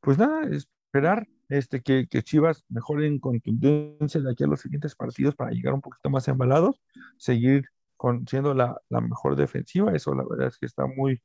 Pues 0.00 0.18
nada, 0.18 0.48
esperar 0.50 1.28
este, 1.48 1.80
que, 1.80 2.06
que 2.08 2.22
Chivas 2.22 2.64
mejore 2.68 3.06
en 3.06 3.18
contundencia 3.18 4.20
de 4.20 4.30
aquí 4.30 4.44
a 4.44 4.48
los 4.48 4.60
siguientes 4.60 4.94
partidos 4.94 5.34
para 5.34 5.50
llegar 5.50 5.74
un 5.74 5.80
poquito 5.80 6.10
más 6.10 6.26
embalados, 6.28 6.80
seguir 7.18 7.66
con, 7.96 8.26
siendo 8.26 8.54
la, 8.54 8.80
la 8.88 9.00
mejor 9.00 9.36
defensiva, 9.36 9.92
eso 9.92 10.14
la 10.14 10.24
verdad 10.28 10.48
es 10.48 10.58
que 10.58 10.66
está 10.66 10.86
muy, 10.86 11.22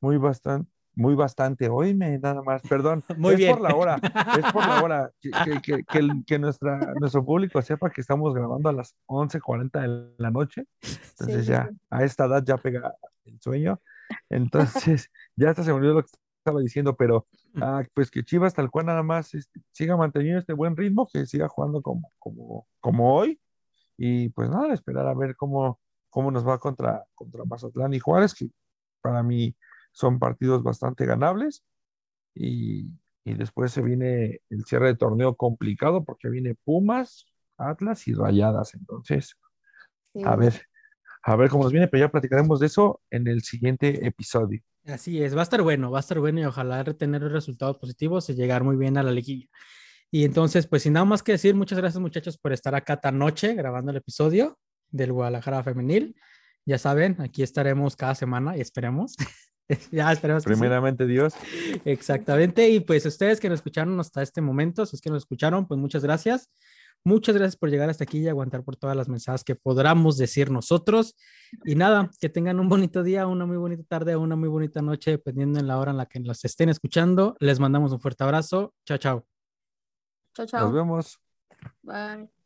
muy 0.00 0.16
bastante, 0.16 0.70
muy 0.94 1.14
bastante. 1.14 1.68
Oíme, 1.68 2.18
nada 2.18 2.42
más, 2.42 2.62
perdón. 2.62 3.02
Muy 3.18 3.34
es 3.34 3.50
por 3.50 3.60
la 3.60 3.74
hora, 3.74 3.96
es 3.96 4.52
por 4.52 4.66
la 4.66 4.82
hora. 4.82 5.10
Que, 5.20 5.60
que, 5.60 5.84
que, 5.84 6.08
que, 6.26 6.38
nuestra, 6.38 6.78
nuestro 6.98 7.24
público 7.24 7.60
sepa 7.62 7.90
que 7.90 8.00
estamos 8.00 8.34
grabando 8.34 8.68
a 8.68 8.72
las 8.72 8.96
11:40 9.06 9.80
de 9.80 10.14
la 10.18 10.30
noche. 10.30 10.64
Entonces, 11.10 11.46
ya 11.46 11.70
a 11.90 12.04
esta 12.04 12.24
edad 12.24 12.42
ya 12.44 12.56
pega 12.56 12.94
el 13.24 13.40
sueño. 13.40 13.80
Entonces, 14.28 15.10
ya 15.36 15.50
hasta 15.50 15.62
se 15.62 15.70
me 15.70 15.76
olvidó 15.76 15.94
lo 15.94 16.02
que 16.02 16.10
estaba 16.38 16.60
diciendo, 16.60 16.96
pero 16.96 17.26
ah, 17.62 17.84
pues 17.94 18.10
que 18.10 18.22
Chivas 18.22 18.54
tal 18.54 18.70
cual 18.70 18.86
nada 18.86 19.02
más 19.02 19.34
este, 19.34 19.60
siga 19.72 19.96
manteniendo 19.96 20.40
este 20.40 20.52
buen 20.52 20.76
ritmo, 20.76 21.08
que 21.12 21.26
siga 21.26 21.48
jugando 21.48 21.82
como, 21.82 22.12
como, 22.18 22.66
como 22.80 23.14
hoy. 23.14 23.40
Y 23.96 24.30
pues 24.30 24.48
nada, 24.48 24.72
esperar 24.72 25.06
a 25.06 25.14
ver 25.14 25.36
cómo, 25.36 25.80
cómo 26.08 26.30
nos 26.30 26.46
va 26.46 26.58
contra, 26.58 27.04
contra 27.14 27.44
Mazatlán 27.44 27.92
y 27.94 27.98
Juárez, 27.98 28.34
que 28.34 28.48
para 29.02 29.22
mí 29.22 29.56
son 29.92 30.18
partidos 30.18 30.62
bastante 30.62 31.06
ganables. 31.06 31.64
Y, 32.34 32.88
y 33.24 33.34
después 33.34 33.72
se 33.72 33.82
viene 33.82 34.40
el 34.48 34.64
cierre 34.64 34.88
de 34.88 34.96
torneo 34.96 35.36
complicado 35.36 36.04
porque 36.04 36.30
viene 36.30 36.54
Pumas, 36.64 37.26
Atlas 37.58 38.08
y 38.08 38.14
Rayadas. 38.14 38.74
Entonces, 38.74 39.36
a 40.24 40.36
ver, 40.36 40.66
a 41.22 41.36
ver 41.36 41.50
cómo 41.50 41.64
nos 41.64 41.72
viene, 41.72 41.88
pero 41.88 42.06
ya 42.06 42.10
platicaremos 42.10 42.60
de 42.60 42.66
eso 42.66 43.00
en 43.10 43.26
el 43.28 43.42
siguiente 43.42 44.06
episodio. 44.06 44.62
Así 44.86 45.22
es, 45.22 45.36
va 45.36 45.40
a 45.40 45.42
estar 45.42 45.62
bueno, 45.62 45.90
va 45.90 45.98
a 45.98 46.00
estar 46.00 46.18
bueno 46.18 46.40
y 46.40 46.44
ojalá 46.44 46.82
retener 46.82 47.22
resultados 47.22 47.76
positivos 47.76 48.28
y 48.30 48.34
llegar 48.34 48.64
muy 48.64 48.76
bien 48.76 48.96
a 48.96 49.02
la 49.02 49.10
liguilla. 49.10 49.46
Y 50.10 50.24
entonces, 50.24 50.66
pues 50.66 50.82
sin 50.82 50.94
nada 50.94 51.04
más 51.04 51.22
que 51.22 51.32
decir, 51.32 51.54
muchas 51.54 51.78
gracias 51.78 52.00
muchachos 52.00 52.38
por 52.38 52.52
estar 52.52 52.74
acá 52.74 52.94
esta 52.94 53.12
noche 53.12 53.54
grabando 53.54 53.90
el 53.90 53.98
episodio 53.98 54.58
del 54.90 55.12
Guadalajara 55.12 55.62
Femenil. 55.62 56.16
Ya 56.66 56.78
saben, 56.78 57.20
aquí 57.20 57.42
estaremos 57.42 57.94
cada 57.94 58.14
semana 58.14 58.56
y 58.56 58.60
esperemos. 58.60 59.14
ya 59.92 60.10
esperemos. 60.10 60.44
Primeramente 60.44 61.06
Dios. 61.06 61.34
Exactamente. 61.84 62.68
Y 62.70 62.80
pues 62.80 63.06
ustedes 63.06 63.38
que 63.38 63.48
nos 63.48 63.58
escucharon 63.58 63.98
hasta 64.00 64.22
este 64.22 64.40
momento, 64.40 64.84
si 64.84 64.96
es 64.96 65.02
que 65.02 65.10
nos 65.10 65.22
escucharon, 65.22 65.66
pues 65.68 65.78
muchas 65.78 66.02
gracias. 66.02 66.50
Muchas 67.04 67.34
gracias 67.34 67.56
por 67.56 67.70
llegar 67.70 67.88
hasta 67.88 68.04
aquí 68.04 68.18
y 68.18 68.28
aguantar 68.28 68.62
por 68.62 68.76
todas 68.76 68.96
las 68.96 69.08
mensajes 69.08 69.42
que 69.42 69.54
podamos 69.54 70.18
decir 70.18 70.50
nosotros. 70.50 71.16
Y 71.64 71.74
nada, 71.74 72.10
que 72.20 72.28
tengan 72.28 72.60
un 72.60 72.68
bonito 72.68 73.02
día, 73.02 73.26
una 73.26 73.46
muy 73.46 73.56
bonita 73.56 73.82
tarde, 73.84 74.16
una 74.16 74.36
muy 74.36 74.48
bonita 74.48 74.82
noche, 74.82 75.12
dependiendo 75.12 75.58
en 75.58 75.66
la 75.66 75.78
hora 75.78 75.92
en 75.92 75.96
la 75.96 76.06
que 76.06 76.20
nos 76.20 76.44
estén 76.44 76.68
escuchando. 76.68 77.36
Les 77.40 77.58
mandamos 77.58 77.92
un 77.92 78.00
fuerte 78.00 78.24
abrazo. 78.24 78.74
Chao, 78.84 78.98
chao. 78.98 79.26
Chao, 80.34 80.46
chao. 80.46 80.64
Nos 80.66 80.74
vemos. 80.74 81.18
Bye. 81.82 82.39